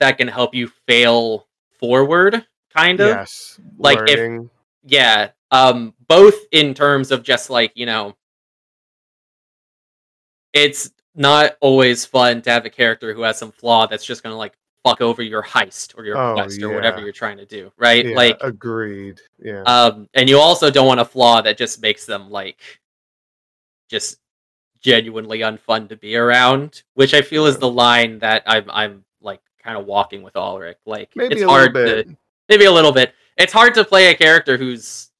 [0.00, 1.46] that can help you fail
[1.78, 2.44] forward
[2.74, 3.58] kind of yes.
[3.78, 4.46] like, if-
[4.84, 8.14] yeah um both in terms of just like you know
[10.52, 14.36] it's not always fun to have a character who has some flaw that's just gonna
[14.36, 17.72] like fuck over your heist or your Oh, quest or whatever you're trying to do
[17.76, 19.20] right yeah, like agreed.
[19.42, 19.62] Yeah.
[19.62, 22.60] um and you also don't want a flaw that just makes them like
[23.90, 24.18] just
[24.80, 29.04] genuinely unfun to be around which i feel is the line that i'm i'm
[29.68, 30.78] kind of walking with Ulrich.
[30.86, 32.08] like Maybe it's a hard little bit.
[32.08, 32.16] to
[32.48, 33.12] maybe a little bit.
[33.36, 35.10] It's hard to play a character who's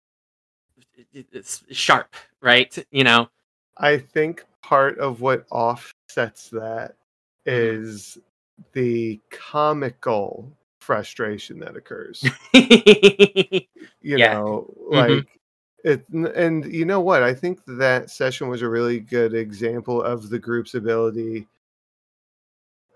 [1.12, 2.76] it's sharp, right?
[2.90, 3.28] You know.
[3.76, 6.96] I think part of what offsets that
[7.46, 8.18] Mhm.
[8.72, 12.22] the comical frustration that occurs.
[12.22, 13.58] mm-hmm.
[14.00, 14.32] You Yeah.
[14.34, 15.16] know, Mhm.
[15.18, 15.40] like
[15.84, 17.22] it, and you know what?
[17.22, 21.46] I think that session was a really good example of the group's ability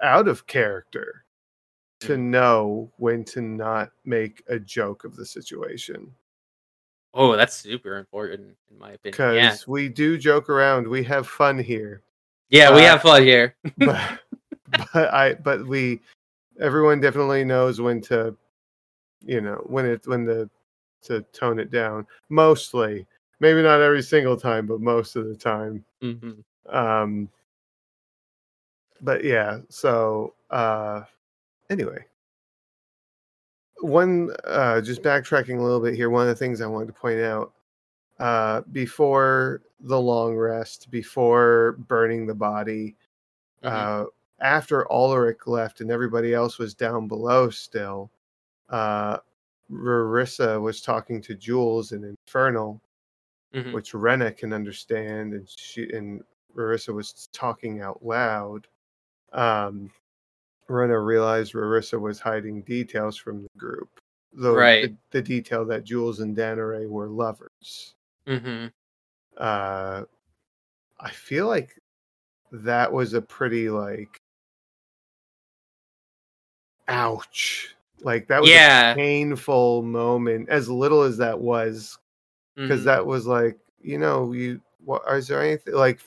[0.00, 1.24] out of character
[2.08, 6.12] to know when to not make a joke of the situation.
[7.14, 9.12] Oh, that's super important in my opinion.
[9.12, 9.72] Because Yeah.
[9.72, 12.02] we do joke around, we have fun here.
[12.48, 13.54] Yeah, we uh, have fun here.
[13.78, 14.00] but
[14.94, 16.00] but I but we
[16.60, 18.36] everyone definitely knows when to
[19.24, 20.48] you know when it when the
[21.02, 23.06] to tone it down mostly
[23.40, 26.32] maybe not every single time but most of the time hmm
[26.68, 27.28] um
[29.00, 31.02] but yeah so uh
[31.72, 32.04] anyway
[33.80, 36.92] one uh just backtracking a little bit here one of the things i wanted to
[36.92, 37.52] point out
[38.20, 42.96] uh before the long rest before burning the body
[43.62, 43.70] Mhm.
[43.70, 44.06] uh,
[44.40, 48.10] after Ulrich left and everybody else was down below still,
[48.70, 49.18] uh,
[49.70, 52.82] Rarissa was talking to Jules in Infernal,
[53.52, 53.72] Mhm.
[53.72, 58.68] which Rena can understand, and she and Rarissa was talking out loud.
[59.32, 59.92] Um,
[60.72, 63.88] Rena realized Rarissa was hiding details from the group,
[64.32, 64.82] though Right.
[65.12, 67.94] the, the detail that Jules and Danare were lovers.
[68.26, 68.66] hmm
[69.38, 70.02] uh
[71.00, 71.80] i feel like
[72.52, 74.20] that was a pretty like
[76.88, 78.92] ouch like that was Yeah.
[78.92, 81.98] a painful moment as little as that was
[82.54, 82.84] because Mhm.
[82.84, 86.00] that was like you know you what is there anything like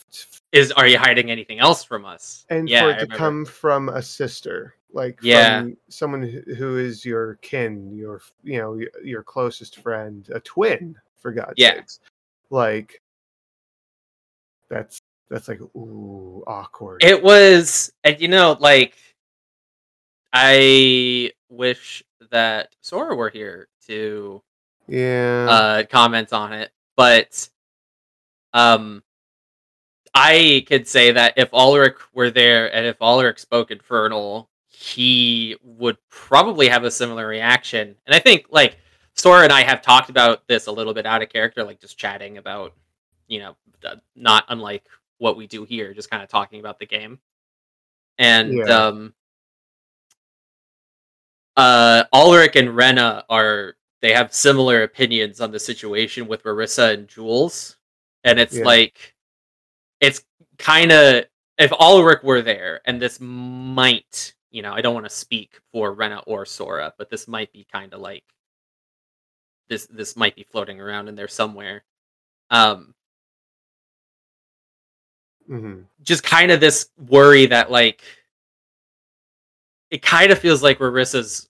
[0.52, 2.46] is are you hiding anything else from us?
[2.50, 3.18] and yeah, for I it to remember.
[3.18, 5.62] come from a sister like Yeah.
[5.62, 10.96] from someone who- is your kin your you know your, your closest friend a twin
[11.22, 11.76] for god's Yeah.
[11.76, 12.00] sakes
[12.50, 13.02] like
[14.70, 15.00] that's
[15.30, 18.96] that's like ooh awkward It was, and you know, like
[20.34, 24.42] I wish that Sora were here to
[24.88, 25.48] Yeah.
[25.50, 27.50] uh, comment on it, but
[28.56, 29.04] um,
[30.16, 35.98] I could say that if Ulrich were there and if Ulrich spoke Infernal, he would
[36.10, 37.96] probably have a similar reaction.
[38.06, 38.78] And I think like
[39.14, 41.98] Sora and I have talked about this a little bit out of character, like just
[41.98, 42.74] chatting about,
[43.28, 43.56] you know,
[44.16, 44.88] not unlike
[45.18, 47.20] what we do here, just kind of talking about the game.
[48.18, 48.88] And Yeah.
[48.88, 49.14] um
[51.58, 57.08] uh Ulrich and Rena are they have similar opinions on the situation with Marissa and
[57.08, 57.76] Jules.
[58.26, 58.64] And it's Yeah.
[58.64, 59.16] like
[60.02, 60.24] it's
[60.60, 61.26] kind of
[61.58, 65.94] if Ulrich were there and this might, you know, I don't want to speak for
[65.94, 68.26] Rena or Sora, but this might be kind of like
[69.70, 71.84] this this might be floating around in there somewhere.
[72.52, 72.96] Um
[75.48, 78.02] hmm just kind of this worry that like
[79.92, 81.50] it kind of feels like Marissa's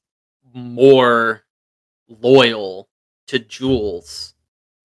[0.54, 1.44] more
[2.08, 2.90] loyal
[3.28, 4.36] to Jules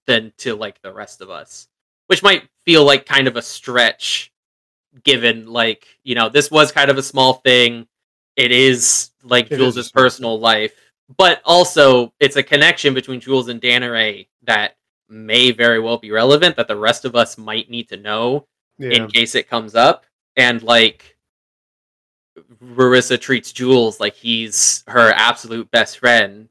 [0.06, 1.68] than to like the rest of us,
[2.10, 4.32] which might feel like kind of a stretch
[5.04, 7.86] given like, you know, this was kind of a small thing.
[8.34, 10.72] It is like It is Jules's small personal life,
[11.16, 14.76] but also it's a connection between Jules and Danaray that
[15.08, 18.90] may very well be relevant that the rest of us might need to know Yeah.
[18.90, 20.04] in case it comes up.
[20.34, 21.16] And like
[22.60, 26.48] Marissa treats Jules like he's her absolute best friend.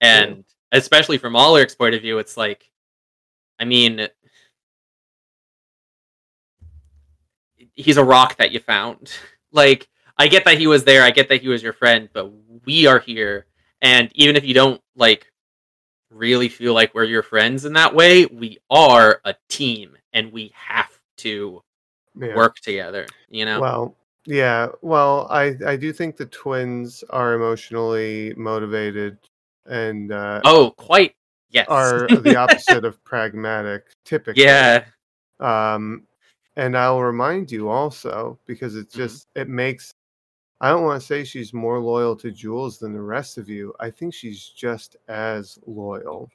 [0.00, 2.72] And especially from Ulrich's point of view, it's like
[3.60, 4.08] I mean
[7.76, 9.12] he's a rock that you found.
[9.52, 12.30] Like I get that he was there, I get that he was your friend, but
[12.66, 13.46] we are here
[13.80, 15.32] and even if you don't like
[16.10, 20.52] really feel like we're your friends in that way, we are a team and we
[20.54, 21.62] have to
[22.18, 22.34] yeah.
[22.34, 23.60] work together, you know?
[23.60, 23.96] Well,
[24.26, 24.68] yeah.
[24.82, 29.18] Well, I I do think the twins are emotionally motivated
[29.66, 31.14] and uh, oh, quite
[31.50, 31.66] yes.
[31.68, 33.84] are the opposite of pragmatic.
[34.04, 34.42] Typically.
[34.42, 34.84] yeah.
[35.38, 36.02] Um,
[36.56, 38.96] and I'll remind you also because it Mhm.
[38.96, 39.92] just it makes.
[40.60, 43.74] I don't want to say she's more loyal to Jules than the rest of you.
[43.78, 46.30] I think she's just as loyal.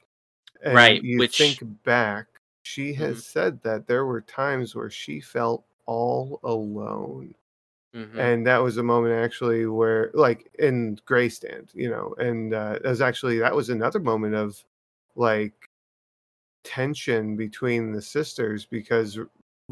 [0.62, 2.26] And Right, You which- think back,
[2.62, 3.22] she has Mhm.
[3.22, 7.34] said that there were times where she felt all alone.
[7.94, 8.16] Mhm.
[8.18, 12.78] and that was a moment actually where like in Grey Stand you know and uh
[12.82, 14.64] it was actually that was another moment of
[15.14, 15.68] like
[16.64, 19.18] tension between the sisters because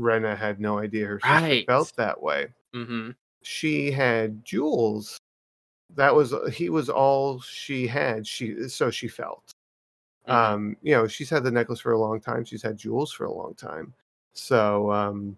[0.01, 1.67] Rena had no idea her sister Right.
[1.67, 3.15] felt that way Mhm.
[3.43, 5.19] she had Jules
[5.97, 9.53] that was he was all she had she so she felt
[10.29, 10.33] Mhm.
[10.33, 13.25] um you know she's had the necklace for a long time she's had Jules for
[13.25, 13.93] a long time
[14.35, 15.37] so um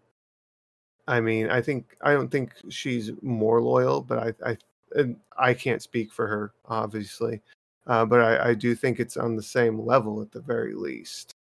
[1.08, 4.58] I mean, I think I don't think she's more loyal, but I I
[4.94, 7.40] and I can't speak for her, obviously,
[7.88, 11.34] uh, but I, I do think it's on the same level at the very least.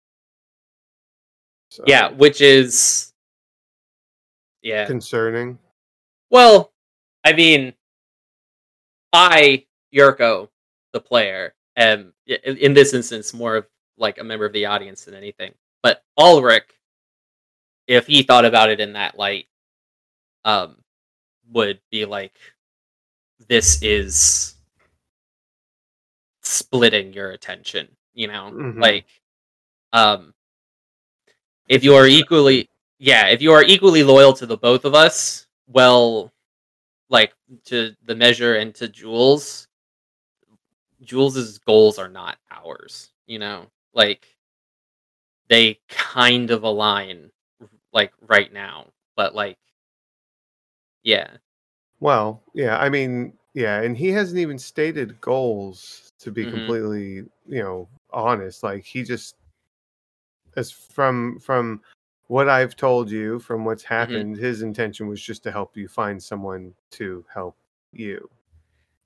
[1.71, 3.10] So, yeah, which is
[4.63, 4.87] yeah.
[4.87, 5.59] concerning.
[6.31, 6.73] Well,
[7.25, 7.75] I mean,
[9.13, 10.49] I Yirco,
[10.93, 13.67] the player, am in this instance more of
[13.99, 15.53] like a member of the audience than anything.
[15.83, 16.69] But Ulrich,
[17.87, 19.47] if he thought about it in that light,
[20.45, 20.83] um,
[21.51, 22.39] would be like,
[23.49, 24.55] "This is
[26.43, 28.81] splitting your attention." You know, Mhm.
[28.81, 29.07] like,
[29.93, 30.35] um,
[31.69, 32.70] if you are equally,
[33.01, 36.31] yeah, if you are equally loyal to the both of us, well,
[37.09, 37.33] like
[37.65, 39.67] to the measure and to Jules,
[41.01, 43.11] Jules's goals are not ours.
[43.27, 44.27] You know, like
[45.49, 47.31] they kind of align,
[47.95, 48.87] like right now,
[49.17, 49.59] but like,
[51.03, 51.39] yeah,
[52.01, 56.51] Well, yeah, I mean, yeah, and he hasn't even stated goals to be Mhm.
[56.51, 57.15] completely,
[57.47, 58.63] you know, honest.
[58.63, 59.37] Like he just
[60.57, 61.81] as from from
[62.31, 63.95] what I've told you, from what's Mm-hmm.
[63.95, 67.57] happened, his intention was just to help you find someone to help
[67.93, 68.31] you,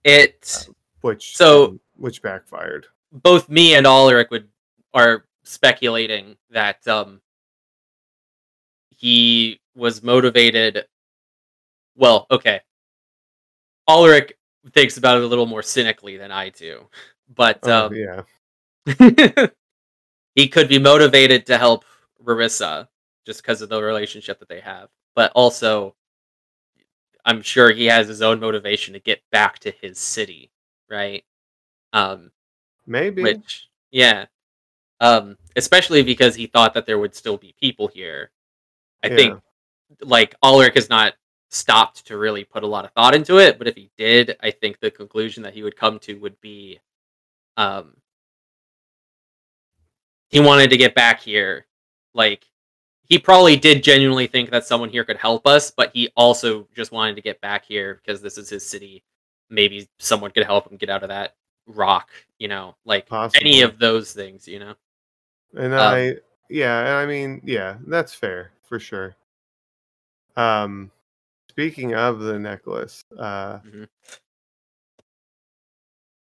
[0.05, 0.69] it.
[1.01, 2.87] which So- which backfired.
[3.13, 4.49] both me and Ulrich would
[4.93, 7.21] are speculating that um
[8.91, 10.87] he was motivated.
[11.97, 12.61] Well, okay.
[13.89, 14.35] Ulrich
[14.73, 16.89] thinks about it a little more cynically than I do,
[17.35, 18.23] but Oh, um, yeah.
[20.35, 21.85] he could be motivated to help
[22.23, 22.89] Marissa
[23.27, 24.89] just because of the relationship that they have.
[25.15, 25.95] But also,
[27.25, 30.51] I'm sure he has his own motivation to get back to his city,
[30.91, 31.25] right?
[31.93, 32.31] Um,
[32.87, 33.23] Maybe.
[33.23, 34.27] which yeah
[35.01, 38.31] um especially because he thought that there would still be people here
[39.03, 39.41] i think
[40.03, 41.15] like ulrich has not
[41.55, 43.59] stopped to really put a lot of thought into it.
[43.59, 46.81] But if he did, I think the conclusion that he would come to would be,
[47.57, 47.97] um,
[50.29, 51.67] he wanted to get back here.
[52.13, 52.45] Like
[53.09, 56.93] he probably did genuinely think that someone here could help us, but he also just
[56.93, 59.05] wanted to get back here because this is his city.
[59.51, 61.35] Maybe someone could help him get out of that
[61.67, 63.41] rock, you know, like Possibly.
[63.41, 64.75] any of those things, you know.
[65.57, 66.17] And Um, I,
[66.49, 69.15] yeah, I mean, yeah, that's fair for sure.
[70.37, 70.91] Um,
[71.51, 73.89] speaking of the necklace, uh, Mhm.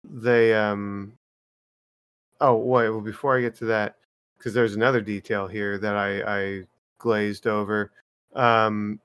[0.04, 1.18] they, um,
[2.42, 3.98] oh wait, well, before I get to that,
[4.38, 6.64] because there's another detail here that I, I
[6.98, 7.92] glazed over.
[8.34, 9.00] Um,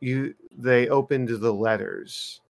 [0.00, 2.40] you, they opened the letters,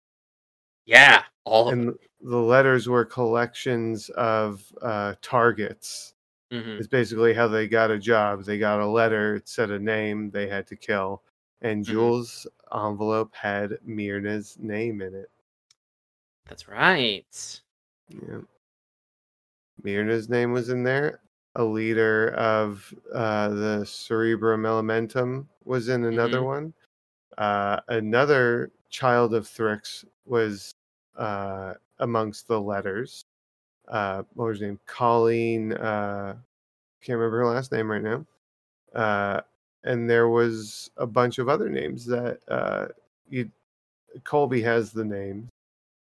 [0.86, 6.14] Yeah, all of and the letters were collections of uh, targets.
[6.50, 6.78] Mhm.
[6.78, 8.44] It's basically how they got a job.
[8.44, 11.22] They got a letter, it said a name they had to kill,
[11.62, 11.88] and Mhm.
[11.88, 15.30] Jules' envelope had Myrna's name in it.
[16.46, 17.60] That's right.
[18.08, 18.40] Yeah.
[19.82, 21.20] Myrna's name was in there.
[21.56, 26.44] A leader of uh, the Cerebrum Elementum was in another Mhm.
[26.44, 26.74] one.
[27.38, 30.74] Uh, another child of Thrix was
[31.16, 33.24] uh, amongst the letters.
[33.88, 34.80] Uh, what was her name?
[34.86, 35.72] Colleen.
[35.74, 36.36] Uh,
[37.00, 38.26] can't remember her last name right now.
[38.94, 39.40] Uh,
[39.84, 42.88] and there was a bunch of other names that uh,
[43.28, 43.50] you.
[44.24, 45.50] Colby has the names,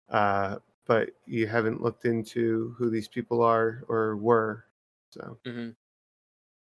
[0.10, 4.65] uh, but you haven't looked into who these people are or were.
[5.16, 5.76] So Mhm.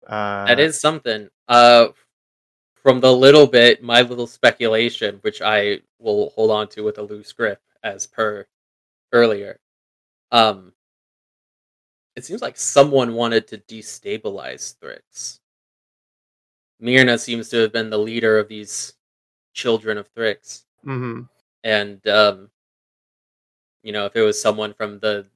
[0.08, 1.30] uh, That is something.
[1.48, 1.90] Uh,
[2.76, 7.04] from the little bit, my little speculation, which I will hold on to with a
[7.04, 8.48] loose grip, as per
[9.14, 9.60] earlier.
[10.32, 10.74] Um,
[12.16, 15.40] it seems like someone wanted to destabilize Thrix.
[16.80, 18.94] Myrna seems to have been the leader of these
[19.54, 21.30] children of Thrix, mhm.
[21.64, 22.52] and um,
[23.84, 25.28] you know, if it was someone from the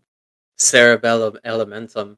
[0.58, 2.18] Cerebellum Elementum,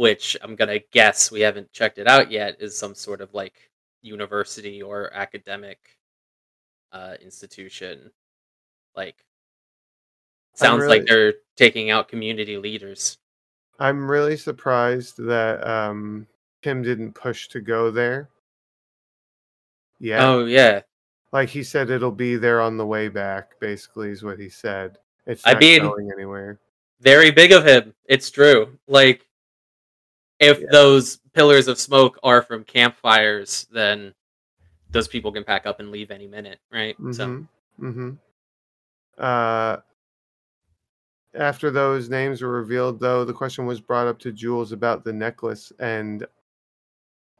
[0.00, 3.52] which I'm gonna guess we haven't checked it out yet, is some sort of like
[4.00, 5.78] university or academic
[6.90, 8.10] uh, institution.
[8.96, 9.16] Like,
[10.54, 13.18] sounds really- like they're taking out community leaders.
[13.78, 16.26] I'm really surprised that um,
[16.62, 18.30] Tim didn't push to go there.
[19.98, 20.80] Yeah, Oh yeah,
[21.30, 23.60] like he said, it'll be there on the way back.
[23.60, 24.96] Basically, is what he said.
[25.26, 26.58] It's I not mean- going anywhere.
[27.00, 27.92] very big of him.
[28.06, 28.78] It's true.
[28.88, 29.26] Like,
[30.40, 30.66] if Yeah.
[30.72, 34.14] those pillars of smoke are from campfires, then
[34.90, 36.96] those people can pack up and leave any minute, right?
[37.12, 37.86] So, Mm-hmm.
[37.86, 38.10] Mm-hmm.
[39.18, 39.76] Uh,
[41.34, 45.12] after those names were revealed, though, the question was brought up to Jules about the
[45.12, 46.26] necklace, and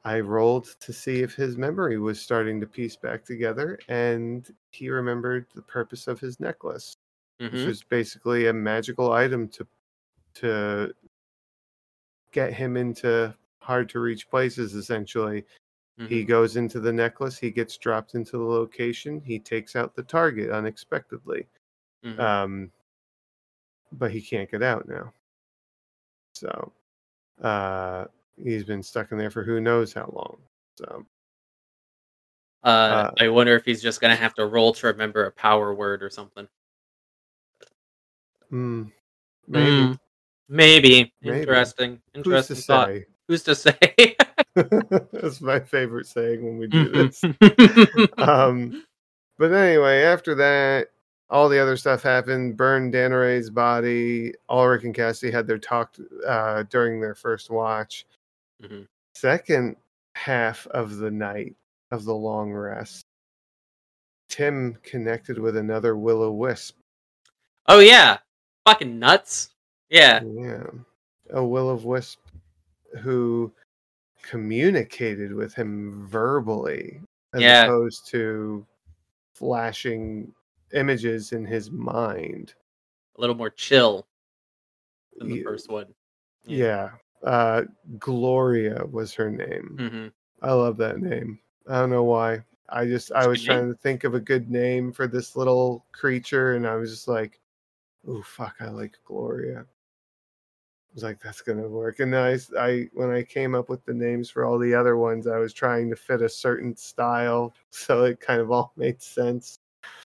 [0.05, 4.88] I rolled to see if his memory was starting to piece back together, and he
[4.88, 6.94] remembered the purpose of his necklace,
[7.38, 7.66] which mhm.
[7.66, 9.66] was basically a magical item to
[10.34, 10.94] to
[12.32, 14.74] get him into hard to reach places.
[14.74, 15.44] Essentially,
[16.08, 16.28] he Mhm.
[16.28, 20.50] goes into the necklace, he gets dropped into the location, he takes out the target
[20.50, 21.48] unexpectedly.
[22.02, 22.18] Mhm.
[22.20, 22.72] Um,
[23.92, 25.12] but he can't get out now.
[26.34, 26.72] So
[27.42, 28.06] uh,
[28.36, 30.38] he's been stuck in there for who knows how long.
[30.76, 31.06] So
[32.62, 35.74] Uh, Uh, I wonder if he's just gonna have to roll to remember a power
[35.74, 36.48] word or something.
[38.50, 38.84] hmm,
[39.48, 39.70] maybe.
[39.70, 39.98] Mm,
[40.51, 41.11] maybe.
[41.22, 41.38] Maybe.
[41.40, 41.92] Interesting.
[42.12, 42.88] Who's to Interesting thought.
[42.88, 43.07] say?
[43.28, 44.16] Who's to say?
[44.55, 47.20] That's my favorite saying when we do this.
[47.22, 48.18] Mhm.
[48.28, 48.84] um,
[49.38, 50.88] but anyway, after that,
[51.30, 52.57] all the other stuff happened.
[52.57, 54.34] Burned Danaray's body.
[54.48, 55.94] Ulrich and Cassie had their talk
[56.26, 58.05] uh, during their first watch.
[58.62, 58.86] Mhm.
[59.14, 59.76] Second
[60.16, 61.55] half of the night
[61.92, 63.05] of the long rest,
[64.28, 66.76] Tim connected with another will o wisp.
[67.68, 68.18] oh yeah,
[68.66, 69.51] fucking nuts.
[69.91, 70.22] Yeah.
[70.22, 70.64] Yeah,
[71.30, 72.20] a will of wisp
[73.01, 73.53] who
[74.22, 77.01] communicated with him verbally
[77.34, 77.64] as Yeah.
[77.64, 78.66] opposed to
[79.34, 80.32] flashing
[80.72, 82.55] images in his mind.
[83.16, 84.07] A little more chill
[85.16, 85.93] than the Ye- first one.
[86.45, 86.91] Yeah.
[87.22, 87.64] Uh,
[87.99, 89.76] Gloria was her name.
[89.78, 90.09] hmm
[90.47, 91.38] I love that name.
[91.68, 92.43] I don't know why.
[92.70, 96.55] I just I was trying to think of a good name for this little creature,
[96.55, 97.41] and I was just like,
[98.07, 99.66] "Oh fuck, I like Gloria."
[100.91, 103.84] I was like, "That's gonna work." And then I, I when I came up with
[103.84, 107.55] the names for all the other ones, I was trying to fit a certain style,
[107.70, 109.61] so it kind of all made sense.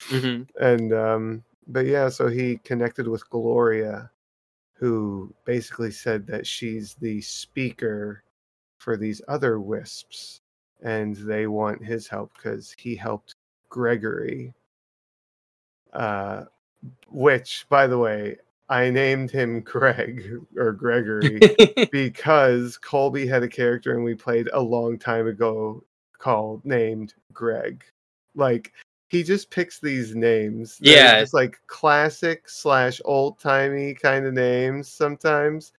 [0.10, 4.12] hmm And um, but yeah, so he connected with Gloria,
[4.74, 8.24] who basically said that she's the speaker
[8.78, 10.42] for these other wisps,
[10.84, 13.36] and they want his help because he helped
[13.70, 14.54] Gregory.
[15.94, 16.46] Uh,
[17.10, 18.38] which, by the way,
[18.70, 20.24] I named him Greg
[20.58, 21.40] or Gregory
[21.92, 25.84] because Colby had a character and we played a long time ago
[26.18, 27.84] called named Greg.
[28.36, 28.74] Like
[29.10, 30.78] he just picks these names.
[30.82, 31.20] Yeah.
[31.22, 35.72] just like classic slash old timey kind of names sometimes,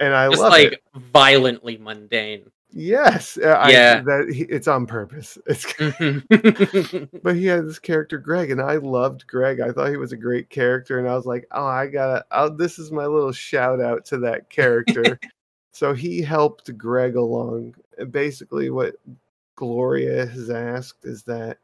[0.00, 0.82] and I Just love like it.
[0.94, 2.50] violently mundane.
[2.76, 4.00] Yes, uh, I, Yeah.
[4.02, 5.38] that he, it's on purpose.
[5.46, 7.08] It's Mhm.
[7.22, 9.60] but he had this character Greg, and I loved Greg.
[9.60, 12.24] I thought he was a great character, and I was like, oh, I gotta.
[12.32, 15.20] i this is my little shout out to that character.
[15.72, 17.74] so he helped Greg along.
[17.98, 18.96] And Basically, what
[19.56, 21.58] Gloria has asked is that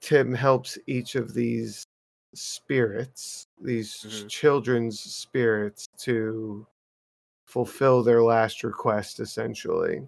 [0.00, 1.86] Tim helps each of these
[2.34, 4.28] spirits, these Mhm.
[4.28, 6.66] children's spirits, to
[7.46, 10.06] fulfill their last request, essentially.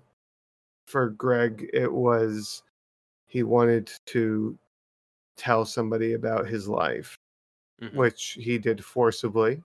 [0.86, 2.62] For Greg, it was
[3.26, 4.58] he wanted to
[5.36, 7.18] tell somebody about his life,
[7.80, 7.94] Mhm.
[7.94, 9.62] which he did forcibly.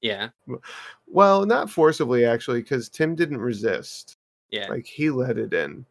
[0.00, 0.30] yeah,
[1.06, 4.16] Well, not forcibly, actually, because Tim didn't resist.
[4.50, 5.84] yeah, Like, he let it in.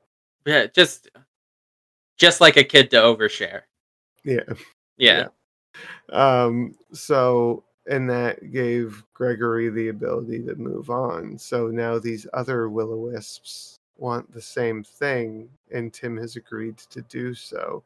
[0.46, 0.68] yeah.
[0.68, 1.10] Just,
[2.18, 3.64] just like a kid to overshare.
[4.24, 4.44] Yeah.
[4.98, 5.28] Yeah,
[6.10, 11.38] Um, so, and that gave Gregory the ability to move on.
[11.38, 16.78] So now these other will o wisps want the same thing, and Tim has agreed
[16.78, 17.84] to do so.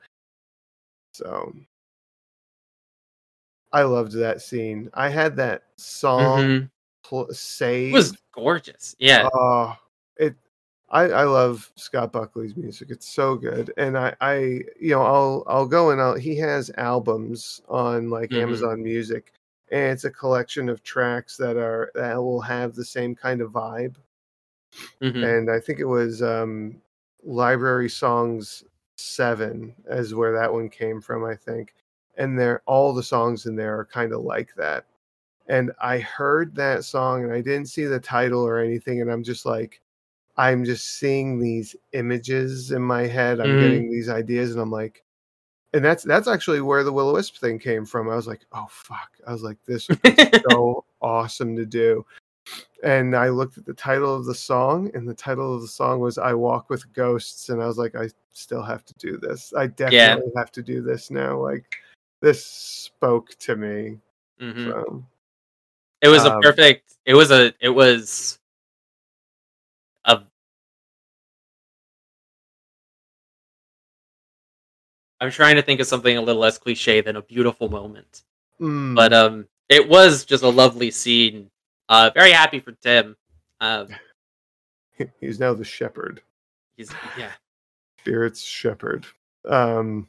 [1.14, 1.54] So,
[3.74, 4.90] I loved that scene.
[4.94, 6.70] I had that song Mhm.
[7.04, 8.96] pl- it was gorgeous.
[9.00, 9.76] Yeah, Oh,
[10.18, 10.36] it.
[10.90, 12.92] I, I love Scott Buckley's music.
[12.92, 14.36] It's so good, and I, I,
[14.80, 16.16] you know, I'll, I'll go and I'll.
[16.16, 18.42] He has albums on like Mhm.
[18.44, 19.34] Amazon Music,
[19.72, 23.52] and it's a collection of tracks that are that will have the same kind of
[23.52, 23.96] vibe.
[25.02, 25.32] Mhm.
[25.32, 26.82] And I think it was um,
[27.24, 28.64] Library Songs
[28.98, 31.24] Seven, as where that one came from.
[31.26, 31.76] I think,
[32.18, 34.86] and they're all the songs in there are kind of like that.
[35.48, 39.24] And I heard that song, and I didn't see the title or anything, and I'm
[39.24, 39.82] just like,
[40.38, 43.40] I'm just seeing these images in my head.
[43.42, 43.58] I'm Mhm.
[43.58, 45.04] getting these ideas, and I'm like,
[45.74, 48.10] and that's that's actually where the Will o Wisp thing came from.
[48.10, 49.12] I was like, oh fuck!
[49.26, 49.98] I was like, this is
[50.50, 52.06] so awesome to do.
[52.84, 56.00] And I looked at the title of the song, and the title of the song
[56.00, 59.54] was "I Walk with Ghosts," and I was like, I still have to do this.
[59.58, 61.38] I definitely have to do this now.
[61.38, 61.66] Like,
[62.22, 63.98] this spoke to me.
[64.40, 64.66] Mhm.
[64.66, 65.04] So,
[66.02, 66.98] It was a Um, perfect.
[67.06, 67.54] It was a.
[67.60, 68.40] It was
[75.20, 78.24] I'm trying to think of something a little less cliche than a beautiful moment,
[78.62, 81.50] mm, but um, it was just a lovely scene.
[81.90, 83.16] Uh, very happy for Tim.
[83.60, 83.88] Um,
[85.20, 86.22] he's now the shepherd.
[86.76, 87.32] he's yeah,
[88.00, 89.06] Spirit's shepherd.
[89.48, 90.08] Um,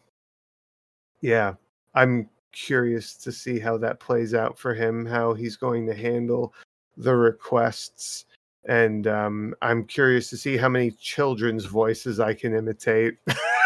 [1.21, 1.55] yeah,
[1.95, 6.53] I'm curious to see how that plays out for him, how he's going to handle
[6.97, 8.27] the requests.
[8.65, 13.17] And um, I'm curious to see how many children's voices I can imitate.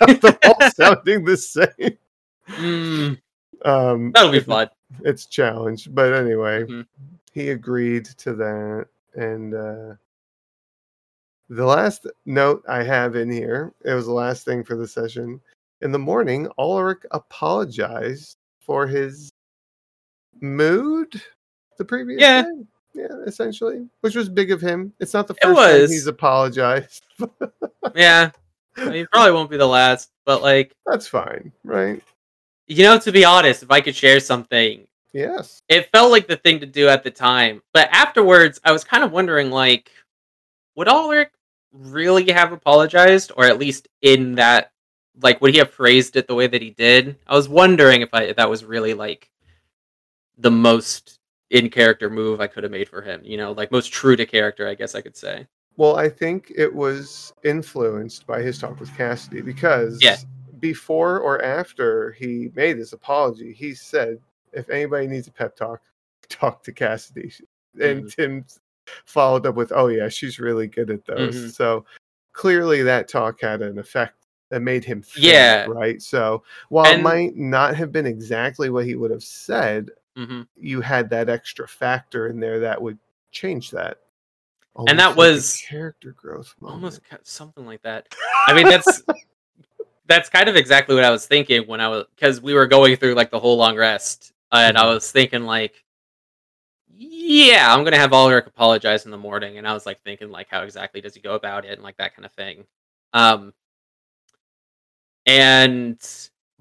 [0.20, 1.98] They're all sounding the same.
[2.48, 3.18] Mm,
[3.64, 4.68] Um, that'll be it's- fun.
[5.04, 6.86] It's challenged, but anyway, Mhm.
[7.32, 8.86] he agreed to that.
[9.14, 9.94] And uh,
[11.48, 15.40] the last note I have in here, it was the last thing for the session.
[15.80, 19.30] In the morning, Ulrich apologized for his
[20.40, 21.20] mood
[21.78, 22.42] the previous Yeah.
[22.42, 22.48] day.
[22.94, 24.92] Yeah, essentially, which was big of him.
[25.00, 27.06] It's not the It first time he's apologized.
[27.94, 28.30] Yeah,
[28.76, 32.02] I mean, probably won't be the last, but like That's fine, right?
[32.66, 35.60] you know, to be honest, if I could share something, Yes.
[35.68, 37.62] it felt like the thing to do at the time.
[37.74, 39.90] But afterwards, I was kind of wondering, like,
[40.74, 41.30] would Ulrich
[41.72, 44.72] really have apologized, or at least in that,
[45.20, 47.16] like, would he have phrased it the way that he did?
[47.26, 49.28] I was wondering if I if that was really like
[50.38, 51.18] the most
[51.50, 53.20] in character move I could have made for him.
[53.24, 55.46] You know, like most true to character, I guess I could say.
[55.76, 60.16] Well, I think it was influenced by his talk with Cassidy because Yeah.
[60.60, 64.20] before or after he made his apology, he said,
[64.52, 65.80] if anybody needs a pep talk,
[66.28, 67.32] talk to Cassidy.
[67.80, 68.44] And Tim
[69.06, 71.34] followed up with, oh, yeah, she's really good at those.
[71.36, 71.52] Mhm.
[71.54, 71.84] So
[72.32, 75.66] clearly that talk had an effect that made him think, Yeah.
[75.66, 76.00] right?
[76.02, 80.80] So while it might not have been exactly what he would have said, hmm you
[80.82, 82.98] had that extra factor in there that would
[83.32, 83.98] change that.
[84.76, 86.74] And that like was character growth moment.
[86.74, 88.08] almost something like that.
[88.48, 89.02] I mean, that's
[90.06, 92.96] that's kind of exactly what I was thinking when I was because we were going
[92.96, 94.94] through like the whole long rest, and I Mhm.
[94.94, 95.84] was thinking like,
[96.94, 100.48] yeah, I'm gonna have Ulrich apologize in the morning, and I was like thinking like,
[100.50, 102.66] how exactly does he go about it, and like that kind of thing.
[103.12, 103.52] Um,
[105.26, 105.98] and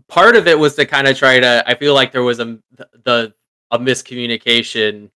[0.08, 1.64] part of it was to kind of try to.
[1.68, 2.60] I feel like there was a
[3.04, 3.34] the
[3.72, 5.10] a miscommunication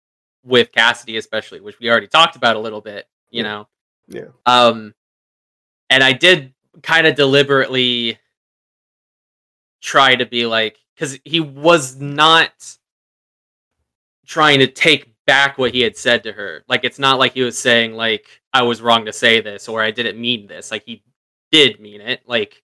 [0.44, 3.06] with Cassidy, especially, which we already talked about a little bit.
[3.30, 3.68] You know,
[4.06, 4.28] Yeah.
[4.46, 4.94] um,
[5.90, 8.18] and I did kind of deliberately
[9.80, 12.76] try to be like, because he was not
[14.26, 16.62] trying to take back what he had said to her.
[16.68, 19.82] Like, it's not like he was saying like I was wrong to say this or
[19.82, 20.70] I didn't mean this.
[20.70, 21.02] Like he
[21.50, 22.22] did mean it.
[22.26, 22.62] Like,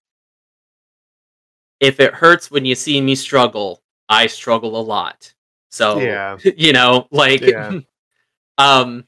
[1.81, 5.33] if it hurts when you see me struggle, I struggle a lot.
[5.71, 6.39] So Yeah.
[6.57, 7.81] you know, like Yeah.
[8.59, 9.05] um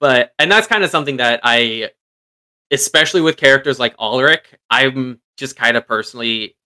[0.00, 1.90] but and that's kind of something that I
[2.70, 6.56] especially with characters like Ulrich, I'm just kind of personally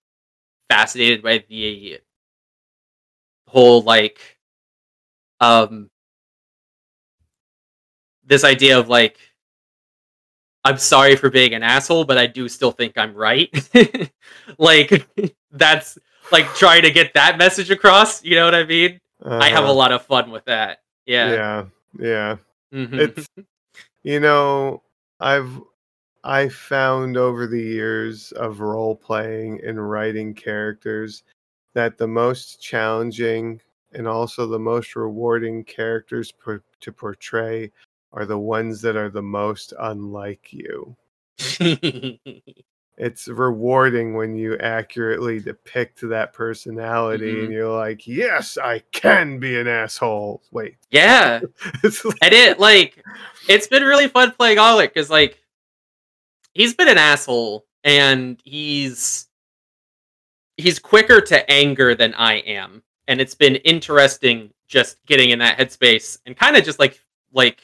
[0.69, 1.99] fascinated by the
[3.47, 4.19] whole like
[5.39, 5.89] um
[8.25, 9.17] this idea of like
[10.65, 13.49] I'm sorry for being an asshole, but I do still think I'm right.
[14.57, 15.07] like
[15.51, 15.97] that's
[16.31, 18.99] like trying to get that message across, you know what I mean?
[19.25, 19.73] I have a Uh-huh.
[19.73, 20.79] lot of fun with that.
[21.05, 21.31] Yeah.
[21.31, 21.65] Yeah.
[21.99, 22.37] Yeah.
[22.73, 22.99] Mhm.
[22.99, 23.27] It's
[24.03, 24.81] you know,
[25.19, 25.49] I've
[26.23, 31.23] I found over the years of role playing and writing characters
[31.73, 33.61] that the most challenging
[33.93, 37.71] and also the most rewarding characters per, to portray
[38.13, 40.95] are the ones that are the most unlike you.
[42.99, 47.53] It's rewarding when you accurately depict that personality and Mhm.
[47.53, 50.75] you're like, "Yes, I can be an asshole." Wait.
[50.91, 51.39] yeah.
[51.83, 53.01] It's like- And it like
[53.47, 55.39] it's been really fun playing Alec because like
[56.53, 59.27] he's been an asshole and he's
[60.57, 62.83] he's quicker to anger than I am.
[63.07, 66.99] And it's been interesting just getting in that headspace and kind of just like
[67.31, 67.61] like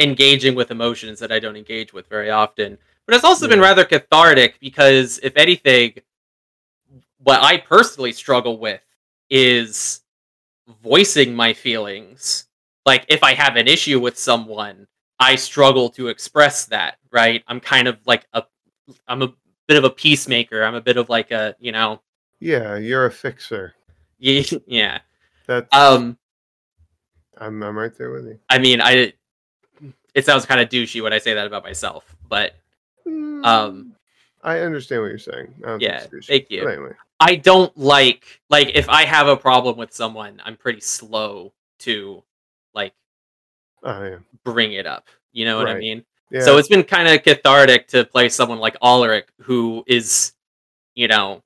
[0.00, 2.76] engaging with emotions that I don't engage with very often.
[3.12, 5.96] But it's also been rather cathartic because if anything,
[7.18, 8.80] what I personally struggle with
[9.28, 10.00] is
[10.82, 12.46] voicing my feelings.
[12.86, 14.86] Like if I have an issue with someone,
[15.20, 17.44] I struggle to express that, right?
[17.48, 18.44] I'm kind of like a
[19.06, 19.34] I'm a
[19.68, 20.64] bit of a peacemaker.
[20.64, 22.00] I'm a bit of like a, you know,
[22.40, 23.74] yeah, you're a fixer.
[24.20, 24.42] yeah.
[24.66, 24.98] yeah.
[25.46, 26.16] That's Um
[27.36, 28.38] I'm I'm right there with you.
[28.48, 29.12] I mean, I
[30.14, 32.54] it sounds kind of douchey when I say that about myself, but
[33.06, 33.96] Mm, Um,
[34.42, 35.54] I understand what you're saying.
[35.64, 36.64] I don't yeah, thank you.
[36.64, 40.80] But anyway, I don't like like if I have a problem with someone, I'm pretty
[40.80, 42.22] slow to
[42.74, 42.92] like
[43.82, 45.08] oh yeah, bring it up.
[45.32, 46.04] You know what I mean?
[46.30, 46.40] yeah.
[46.40, 50.32] So it's been kind of cathartic to play someone like Ulrich, who is,
[50.94, 51.42] you know,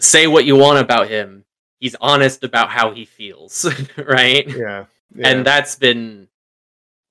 [0.00, 1.44] say what you want about him.
[1.78, 4.46] He's honest about how he feels, right?
[4.48, 5.28] yeah, yeah.
[5.28, 6.28] And that's been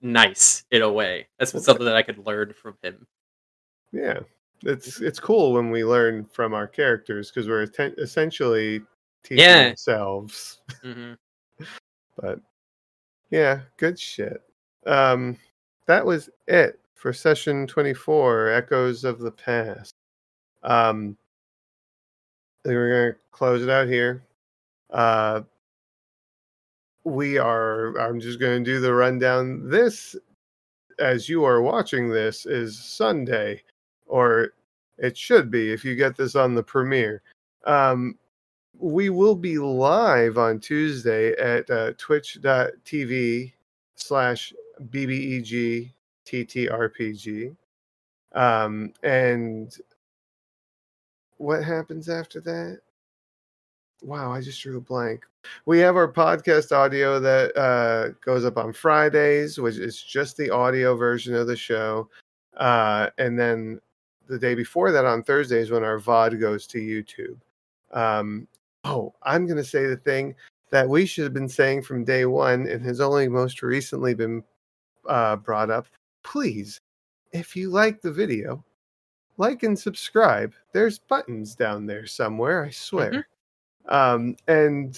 [0.02, 1.28] nice in a way.
[1.38, 3.06] That's been something that I could learn from him.
[3.92, 4.20] Yeah,
[4.64, 8.82] it's it's cool when we learn from our characters because we're atten- essentially
[9.24, 9.70] teaching Yeah.
[9.70, 10.62] ourselves.
[10.84, 11.14] hmm
[12.18, 12.40] But
[13.30, 14.42] yeah, good shit.
[14.86, 15.38] Um,
[15.88, 19.94] that was it for session 24, Echoes of the Past.
[20.64, 21.18] Um,
[22.64, 24.24] we're gonna close it out here.
[24.92, 25.42] Uh,
[27.04, 27.98] we are.
[27.98, 29.68] I'm just gonna do the rundown.
[29.68, 30.16] This,
[31.00, 33.64] as you are watching this, is Sunday,
[34.12, 34.54] or
[34.98, 37.24] it should be if you get this on the premiere.
[37.66, 38.20] Um,
[38.78, 43.54] we will be live on Tuesday at uh, twitch.tv
[43.96, 44.54] slash
[44.90, 45.92] BBEG.
[48.34, 49.76] Um, and
[51.38, 52.80] what happens after that?
[54.02, 55.26] Wow, I just drew a blank.
[55.66, 60.50] We have our podcast audio that uh, goes up on Fridays, which is just the
[60.50, 62.10] audio version of the show.
[62.58, 63.80] Uh, and then
[64.32, 67.38] the day before that on Thursdays when our VOD goes to YouTube.
[67.96, 68.48] Um,
[68.86, 70.34] oh, I'm going to say the thing
[70.72, 74.42] that we should have been saying from day one and has only most recently been
[75.08, 75.86] uh, brought up.
[76.24, 76.80] Please,
[77.34, 78.64] if you like the video,
[79.38, 80.54] like and subscribe.
[80.74, 83.28] There's buttons down there somewhere, I swear.
[83.90, 84.98] Um, and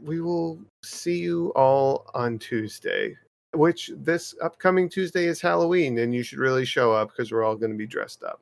[0.00, 3.16] we will see you all on Tuesday,
[3.52, 7.56] which this upcoming Tuesday is Halloween, and you should really show up because we're all
[7.56, 8.40] going to be dressed up.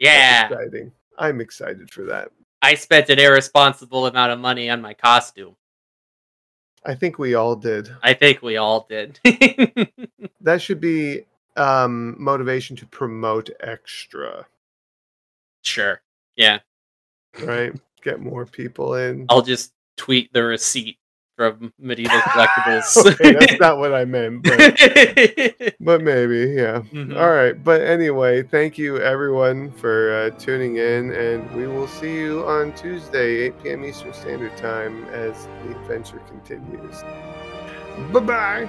[0.00, 0.92] That's Yeah, exciting.
[1.18, 2.30] I'm excited for that.
[2.62, 5.56] I spent an irresponsible amount of money on my costume.
[6.84, 7.90] I think we all did.
[8.02, 9.18] I think we all did.
[10.42, 11.26] That should be
[11.56, 14.46] um, motivation to promote extra,
[15.62, 16.00] sure.
[16.36, 16.60] Yeah.
[17.42, 17.72] right?
[18.02, 19.26] Get more people in.
[19.28, 20.96] I'll just tweet the receipt
[21.40, 23.14] from medieval collectibles.
[23.14, 24.58] okay, that's not what I meant, but,
[25.80, 26.82] but maybe, yeah.
[26.92, 27.16] Mhm.
[27.18, 32.14] All right, but anyway, thank you everyone for uh, tuning in, and we will see
[32.14, 33.84] you on Tuesday, 8 p.m.
[33.86, 37.02] Eastern Standard Time, as the adventure continues.
[38.12, 38.68] Bye bye.